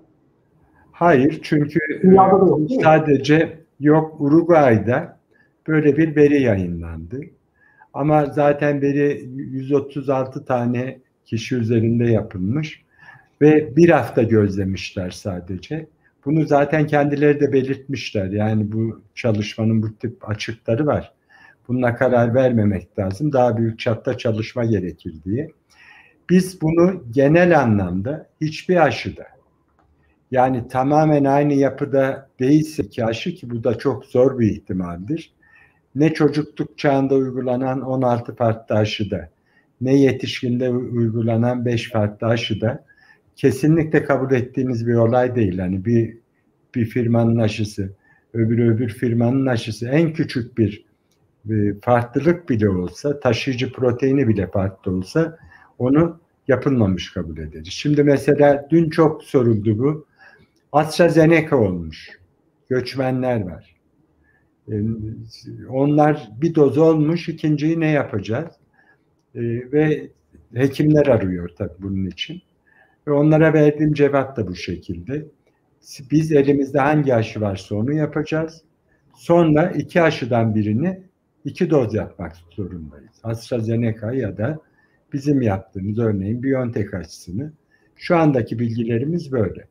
Hayır 0.91 1.39
çünkü 1.43 1.79
Dünyada 2.01 2.41
da 2.41 2.49
yok, 2.49 2.59
sadece 2.83 3.57
yok 3.79 4.15
Uruguay'da 4.19 5.20
böyle 5.67 5.97
bir 5.97 6.15
veri 6.15 6.41
yayınlandı. 6.41 7.21
Ama 7.93 8.25
zaten 8.25 8.81
veri 8.81 9.29
136 9.35 10.45
tane 10.45 10.99
kişi 11.25 11.55
üzerinde 11.55 12.05
yapılmış 12.05 12.83
ve 13.41 13.75
bir 13.75 13.89
hafta 13.89 14.23
gözlemişler 14.23 15.09
sadece. 15.09 15.87
Bunu 16.25 16.45
zaten 16.45 16.87
kendileri 16.87 17.39
de 17.39 17.53
belirtmişler. 17.53 18.25
Yani 18.25 18.71
bu 18.71 19.01
çalışmanın 19.15 19.83
bu 19.83 19.95
tip 19.97 20.29
açıkları 20.29 20.85
var. 20.85 21.13
Bununla 21.67 21.95
karar 21.95 22.33
vermemek 22.33 22.99
lazım. 22.99 23.33
Daha 23.33 23.57
büyük 23.57 23.79
çapta 23.79 24.17
çalışma 24.17 24.65
gerekir 24.65 25.13
diye. 25.25 25.51
Biz 26.29 26.61
bunu 26.61 27.03
genel 27.11 27.59
anlamda 27.59 28.29
hiçbir 28.41 28.85
aşıda 28.85 29.23
yani 30.31 30.67
tamamen 30.67 31.23
aynı 31.23 31.53
yapıda 31.53 32.29
değilse 32.39 32.89
ki 32.89 33.05
aşı 33.05 33.35
ki 33.35 33.49
bu 33.49 33.63
da 33.63 33.77
çok 33.77 34.05
zor 34.05 34.39
bir 34.39 34.51
ihtimaldir. 34.51 35.33
Ne 35.95 36.13
çocukluk 36.13 36.77
çağında 36.77 37.15
uygulanan 37.15 37.81
16 37.81 38.35
farklı 38.35 38.75
aşıda 38.75 39.29
ne 39.81 39.95
yetişkinde 39.95 40.69
uygulanan 40.69 41.65
5 41.65 41.91
farklı 41.91 42.27
aşıda 42.27 42.85
kesinlikle 43.35 44.03
kabul 44.03 44.31
ettiğimiz 44.31 44.87
bir 44.87 44.93
olay 44.93 45.35
değil. 45.35 45.59
Hani 45.59 45.85
bir 45.85 46.17
bir 46.75 46.85
firmanın 46.85 47.37
aşısı, 47.37 47.93
öbür 48.33 48.59
öbür 48.59 48.89
firmanın 48.89 49.45
aşısı 49.45 49.87
en 49.89 50.13
küçük 50.13 50.57
bir, 50.57 50.85
bir 51.45 51.79
farklılık 51.79 52.49
bile 52.49 52.69
olsa, 52.69 53.19
taşıyıcı 53.19 53.71
proteini 53.71 54.27
bile 54.27 54.47
farklı 54.47 54.91
olsa 54.91 55.37
onu 55.79 56.19
yapılmamış 56.47 57.13
kabul 57.13 57.37
ederiz. 57.37 57.67
Şimdi 57.71 58.03
mesela 58.03 58.67
dün 58.69 58.89
çok 58.89 59.23
soruldu 59.23 59.79
bu. 59.79 60.05
AstraZeneca 60.71 61.57
olmuş. 61.57 62.09
Göçmenler 62.69 63.41
var. 63.41 63.75
Ee, 64.71 64.83
onlar 65.69 66.29
bir 66.41 66.55
doz 66.55 66.77
olmuş, 66.77 67.29
ikinciyi 67.29 67.79
ne 67.79 67.91
yapacağız? 67.91 68.55
Ee, 69.35 69.41
ve 69.71 70.09
hekimler 70.53 71.07
arıyor 71.07 71.49
tabii 71.57 71.73
bunun 71.79 72.05
için. 72.05 72.41
Ve 73.07 73.11
onlara 73.11 73.53
verdiğim 73.53 73.93
cevap 73.93 74.37
da 74.37 74.47
bu 74.47 74.55
şekilde. 74.55 75.25
Biz 76.11 76.31
elimizde 76.31 76.79
hangi 76.79 77.15
aşı 77.15 77.41
varsa 77.41 77.75
onu 77.75 77.93
yapacağız. 77.93 78.61
Sonra 79.15 79.71
iki 79.71 80.01
aşıdan 80.01 80.55
birini 80.55 80.99
iki 81.45 81.69
doz 81.69 81.93
yapmak 81.93 82.35
zorundayız. 82.51 83.11
AstraZeneca 83.23 84.11
ya 84.11 84.37
da 84.37 84.59
bizim 85.13 85.41
yaptığımız 85.41 85.99
örneğin 85.99 86.43
BioNTech 86.43 86.93
aşısını. 86.93 87.51
Şu 87.95 88.15
andaki 88.15 88.59
bilgilerimiz 88.59 89.31
böyle. 89.31 89.67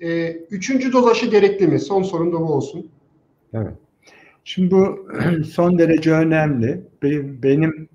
Ee, 0.00 0.32
üçüncü 0.50 0.92
doz 0.92 1.06
aşı 1.06 1.26
gerekli 1.26 1.66
mi? 1.66 1.78
Son 1.78 2.02
sorum 2.02 2.32
da 2.32 2.40
bu 2.40 2.52
olsun. 2.52 2.90
Evet. 3.52 3.74
Şimdi 4.44 4.70
bu 4.70 5.08
son 5.52 5.78
derece 5.78 6.12
önemli. 6.12 6.82
Benim 7.42 7.88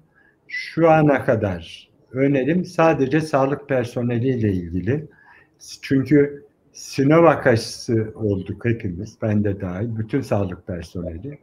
şu 0.47 0.89
ana 0.89 1.25
kadar 1.25 1.89
önerim 2.11 2.65
sadece 2.65 3.21
sağlık 3.21 3.69
personeliyle 3.69 4.51
ilgili. 4.53 5.07
Çünkü 5.81 6.45
Sinovac 6.73 7.47
aşısı 7.47 8.13
olduk 8.15 8.65
hepimiz, 8.65 9.17
ben 9.21 9.43
de 9.43 9.61
dahil, 9.61 9.97
bütün 9.97 10.21
sağlık 10.21 10.67
personeli. 10.67 11.39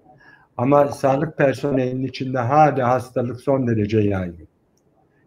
Ama 0.56 0.88
sağlık 0.88 1.38
personelinin 1.38 2.06
içinde 2.06 2.38
hala 2.38 2.88
hastalık 2.88 3.40
son 3.40 3.66
derece 3.66 4.00
yaygın. 4.00 4.48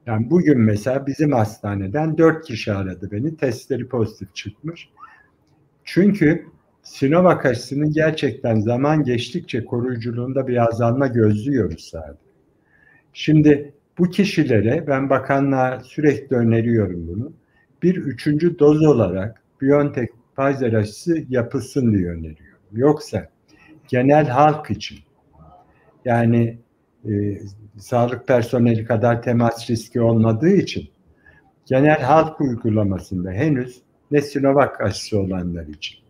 Yani 0.06 0.30
bugün 0.30 0.60
mesela 0.60 1.08
bizim 1.08 1.32
hastaneden 1.32 2.18
dört 2.18 2.46
kişi 2.46 2.74
aradı 2.74 3.12
beni, 3.12 3.38
testleri 3.38 3.88
pozitif 3.88 4.36
çıkmış. 4.36 4.90
Çünkü 5.84 6.46
Sinovac 6.84 7.46
aşısının 7.46 7.92
gerçekten 7.92 8.60
zaman 8.60 9.04
geçtikçe 9.04 9.66
koruyuculuğunda 9.66 10.48
bir 10.48 10.68
azalma 10.68 11.08
gözlüyoruz 11.08 11.84
sadece. 11.84 12.20
Şimdi 13.14 13.74
bu 13.98 14.10
kişilere 14.10 14.88
ben 14.88 15.10
bakanlığa 15.10 15.80
sürekli 15.80 16.36
öneriyorum 16.36 17.08
bunu. 17.08 17.34
Bir 17.84 17.96
üçüncü 17.96 18.60
doz 18.60 18.84
olarak 18.86 19.42
BioNTech 19.62 20.12
Pfizer 20.38 20.74
aşısı 20.74 21.26
yapılsın 21.30 21.94
diye 21.94 22.10
öneriyorum. 22.10 22.68
Yoksa 22.72 23.30
genel 23.88 24.28
halk 24.28 24.72
için 24.72 24.98
yani 26.06 26.58
e, 27.10 27.42
sağlık 27.78 28.28
personeli 28.28 28.86
kadar 28.86 29.22
temas 29.22 29.70
riski 29.70 30.02
olmadığı 30.02 30.54
için 30.54 30.90
genel 31.66 32.02
halk 32.02 32.42
uygulamasında 32.42 33.32
henüz 33.32 33.82
ne 34.12 34.22
Sinovac 34.22 34.72
aşısı 34.80 35.20
olanlar 35.20 35.68
için 35.68 36.01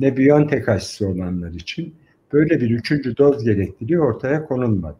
ne 0.00 0.16
BioNTech 0.16 0.68
aşısı 0.68 1.08
olanlar 1.08 1.50
için 1.50 1.94
böyle 2.32 2.60
bir 2.60 2.70
üçüncü 2.70 3.16
doz 3.16 3.44
gerekliliği 3.44 4.00
ortaya 4.00 4.44
konulmadı. 4.44 4.98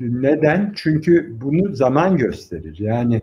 Neden? 0.00 0.72
Çünkü 0.76 1.36
bunu 1.40 1.74
zaman 1.74 2.16
gösterir. 2.16 2.76
Yani 2.78 3.22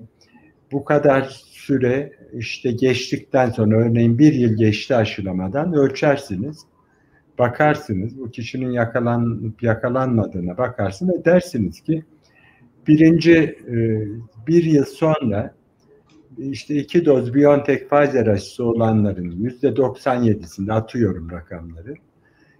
bu 0.71 0.85
kadar 0.85 1.21
süre 1.45 2.13
işte 2.33 2.71
geçtikten 2.71 3.49
sonra 3.49 3.77
örneğin 3.77 4.19
bir 4.19 4.33
yıl 4.33 4.57
geçti 4.57 4.95
aşılamadan 4.95 5.73
ölçersiniz. 5.73 6.65
Bakarsınız 7.39 8.19
bu 8.19 8.31
kişinin 8.31 8.71
yakalanıp 8.71 9.63
yakalanmadığına 9.63 10.57
bakarsın 10.57 11.09
ve 11.09 11.25
dersiniz 11.25 11.81
ki 11.81 12.03
birinci 12.87 13.37
e, 13.67 13.75
bir 14.47 14.63
yıl 14.63 14.85
sonra 14.85 15.53
işte 16.37 16.75
iki 16.75 17.05
doz 17.05 17.33
BioNTech 17.33 17.89
Pfizer 17.89 18.27
aşısı 18.27 18.65
olanların 18.65 19.31
yüzde 19.31 19.67
97'sinde 19.67 20.73
atıyorum 20.73 21.31
rakamları. 21.31 21.93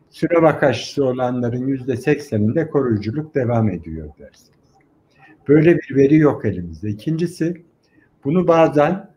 Sinovac 0.10 0.64
aşısı 0.64 1.06
olanların 1.06 1.68
yüzde 1.68 1.94
80'inde 1.94 2.70
koruyuculuk 2.70 3.36
devam 3.36 3.70
ediyor 3.70 4.10
dersiniz. 4.20 4.60
Böyle 5.48 5.78
bir 5.78 5.96
veri 5.96 6.18
yok 6.18 6.46
elimizde. 6.46 6.90
İkincisi 6.90 7.64
bunu 8.24 8.48
bazen 8.48 9.10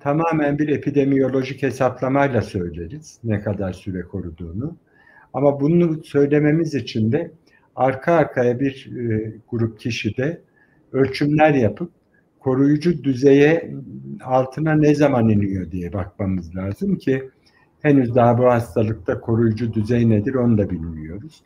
tamamen 0.00 0.58
bir 0.58 0.68
epidemiyolojik 0.68 1.62
hesaplamayla 1.62 2.42
söyleriz 2.42 3.18
ne 3.24 3.40
kadar 3.40 3.72
süre 3.72 4.02
koruduğunu. 4.02 4.76
Ama 5.32 5.60
bunu 5.60 6.04
söylememiz 6.04 6.74
için 6.74 7.12
de 7.12 7.30
arka 7.76 8.12
arkaya 8.12 8.60
bir 8.60 8.90
e, 8.96 9.32
grup 9.50 9.80
kişide 9.80 10.40
ölçümler 10.92 11.54
yapıp 11.54 11.90
koruyucu 12.42 13.04
düzeye 13.04 13.74
altına 14.24 14.74
ne 14.74 14.94
zaman 14.94 15.28
iniyor 15.28 15.70
diye 15.70 15.92
bakmamız 15.92 16.56
lazım 16.56 16.96
ki 16.96 17.30
henüz 17.82 18.14
daha 18.14 18.38
bu 18.38 18.44
hastalıkta 18.44 19.20
koruyucu 19.20 19.74
düzey 19.74 20.10
nedir 20.10 20.34
onu 20.34 20.58
da 20.58 20.70
bilmiyoruz. 20.70 21.42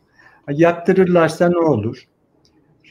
Yaptırırlarsa 0.51 1.49
ne 1.49 1.59
olur? 1.59 2.05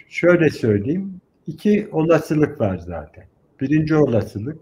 Şöyle 0.10 0.50
söyleyeyim. 0.50 1.22
iki 1.48 1.88
olasılık 1.92 2.62
var 2.62 2.78
zaten. 2.78 3.24
Birinci 3.62 3.96
olasılık 3.96 4.60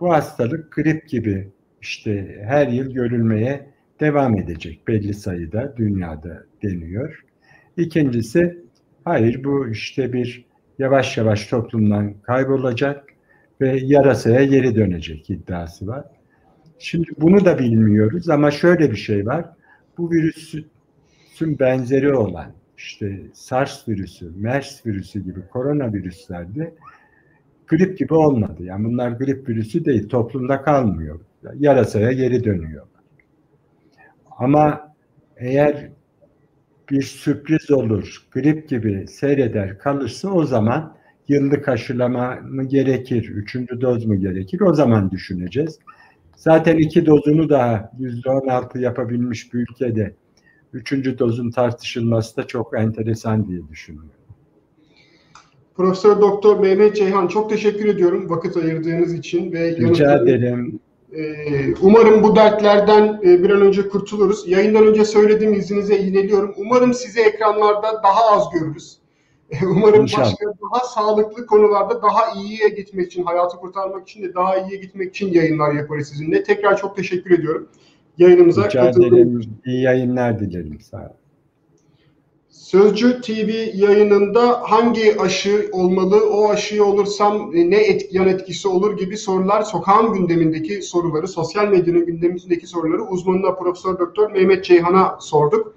bu 0.00 0.12
hastalık 0.12 0.72
grip 0.72 1.08
gibi 1.08 1.48
işte 1.82 2.42
her 2.44 2.68
yıl 2.68 2.94
görülmeye 2.94 3.70
devam 4.00 4.38
edecek 4.38 4.88
belli 4.88 5.14
sayıda 5.14 5.74
dünyada 5.76 6.44
deniyor. 6.62 7.24
İkincisi 7.76 8.64
hayır 9.04 9.44
bu 9.44 9.68
işte 9.68 10.12
bir 10.12 10.44
yavaş 10.78 11.16
yavaş 11.16 11.46
toplumdan 11.46 12.14
kaybolacak 12.22 13.04
ve 13.60 13.78
yarasaya 13.82 14.44
geri 14.44 14.76
dönecek 14.76 15.30
iddiası 15.30 15.86
var. 15.86 16.04
Şimdi 16.78 17.08
bunu 17.20 17.44
da 17.44 17.58
bilmiyoruz 17.58 18.28
ama 18.28 18.50
şöyle 18.50 18.90
bir 18.90 18.96
şey 18.96 19.26
var. 19.26 19.44
Bu 19.98 20.10
virüsün 20.10 20.68
benzeri 21.40 22.14
olan 22.14 22.52
işte 22.76 23.20
SARS 23.32 23.88
virüsü, 23.88 24.30
MERS 24.36 24.86
virüsü 24.86 25.24
gibi 25.24 25.48
koronavirüslerde 25.48 26.74
grip 27.68 27.98
gibi 27.98 28.14
olmadı. 28.14 28.62
Yani 28.62 28.84
bunlar 28.84 29.10
grip 29.10 29.48
virüsü 29.48 29.84
değil. 29.84 30.08
Toplumda 30.08 30.62
kalmıyor. 30.62 31.20
Yarasaya 31.54 32.12
geri 32.12 32.44
dönüyor. 32.44 32.86
Ama 34.38 34.94
eğer 35.36 35.90
bir 36.90 37.02
sürpriz 37.02 37.70
olur, 37.70 38.26
grip 38.32 38.68
gibi 38.68 39.06
seyreder 39.08 39.78
kalırsa 39.78 40.28
o 40.30 40.44
zaman 40.44 40.96
yıllık 41.28 41.68
aşılama 41.68 42.38
mı 42.42 42.64
gerekir, 42.64 43.28
üçüncü 43.28 43.80
doz 43.80 44.06
mu 44.06 44.20
gerekir 44.20 44.60
o 44.60 44.74
zaman 44.74 45.10
düşüneceğiz. 45.10 45.78
Zaten 46.36 46.76
iki 46.76 47.06
dozunu 47.06 47.48
daha 47.48 47.90
yüzde 47.98 48.30
on 48.30 48.48
altı 48.48 48.78
yapabilmiş 48.78 49.54
bir 49.54 49.58
ülkede 49.58 50.14
üçüncü 50.72 51.18
dozun 51.18 51.50
tartışılması 51.50 52.36
da 52.36 52.46
çok 52.46 52.78
enteresan 52.78 53.48
diye 53.48 53.68
düşünüyorum. 53.68 54.10
Profesör 55.74 56.20
Doktor 56.20 56.60
Mehmet 56.60 56.96
Ceyhan 56.96 57.26
çok 57.26 57.50
teşekkür 57.50 57.88
ediyorum 57.88 58.30
vakit 58.30 58.56
ayırdığınız 58.56 59.14
için 59.14 59.52
ve 59.52 59.76
Rica 59.76 60.16
ederim. 60.16 60.80
Ee, 61.16 61.74
Umarım 61.82 62.22
bu 62.22 62.36
dertlerden 62.36 63.20
e, 63.24 63.42
bir 63.42 63.50
an 63.50 63.60
önce 63.60 63.88
kurtuluruz. 63.88 64.48
Yayından 64.48 64.86
önce 64.86 65.04
söylediğim 65.04 65.54
izninize 65.54 65.98
iğneliyorum. 65.98 66.54
Umarım 66.56 66.94
sizi 66.94 67.20
ekranlarda 67.20 68.02
daha 68.02 68.30
az 68.30 68.50
görürüz. 68.50 68.98
Umarım 69.62 70.02
İnşallah. 70.02 70.24
başka 70.24 70.46
daha 70.46 70.84
sağlıklı 70.84 71.46
konularda 71.46 72.02
daha 72.02 72.40
iyiye 72.40 72.68
gitmek 72.68 73.06
için, 73.06 73.24
hayatı 73.24 73.56
kurtarmak 73.56 74.08
için 74.08 74.22
de 74.22 74.34
daha 74.34 74.56
iyiye 74.56 74.80
gitmek 74.80 75.10
için 75.10 75.32
yayınlar 75.32 75.72
yaparız 75.72 76.08
sizinle. 76.08 76.42
Tekrar 76.42 76.76
çok 76.76 76.96
teşekkür 76.96 77.38
ediyorum. 77.38 77.68
Yayınımıza 78.18 78.68
katıldığınız 78.68 79.12
ederim. 79.12 79.58
İyi 79.64 79.82
yayınlar 79.82 80.40
dilerim. 80.40 80.80
Sağ 80.80 80.96
olun. 80.96 81.25
Sözcü 82.66 83.20
TV 83.20 83.50
yayınında 83.74 84.62
hangi 84.62 85.20
aşı 85.20 85.68
olmalı, 85.72 86.30
o 86.30 86.48
aşıyı 86.50 86.84
olursam 86.84 87.50
ne 87.54 87.76
et, 87.76 88.14
yan 88.14 88.28
etkisi 88.28 88.68
olur 88.68 88.98
gibi 88.98 89.16
sorular, 89.16 89.62
sokağın 89.62 90.12
gündemindeki 90.12 90.82
soruları, 90.82 91.28
sosyal 91.28 91.68
medyanın 91.68 92.06
gündemindeki 92.06 92.66
soruları 92.66 93.02
uzmanına 93.02 93.54
Profesör 93.54 93.98
Doktor 93.98 94.30
Mehmet 94.30 94.64
Ceyhan'a 94.64 95.18
sorduk. 95.20 95.74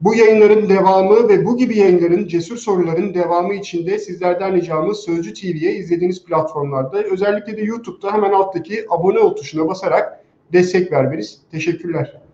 Bu 0.00 0.14
yayınların 0.14 0.68
devamı 0.68 1.28
ve 1.28 1.46
bu 1.46 1.56
gibi 1.56 1.78
yayınların, 1.78 2.26
cesur 2.26 2.56
soruların 2.56 3.14
devamı 3.14 3.54
için 3.54 3.86
de 3.86 3.98
sizlerden 3.98 4.54
ricamız 4.54 4.98
Sözcü 4.98 5.34
TV'ye 5.34 5.74
izlediğiniz 5.74 6.24
platformlarda, 6.24 7.02
özellikle 7.02 7.56
de 7.56 7.62
YouTube'da 7.62 8.12
hemen 8.12 8.32
alttaki 8.32 8.86
abone 8.90 9.18
ol 9.18 9.36
tuşuna 9.36 9.68
basarak 9.68 10.24
destek 10.52 10.92
vermeniz. 10.92 11.40
Teşekkürler. 11.50 12.25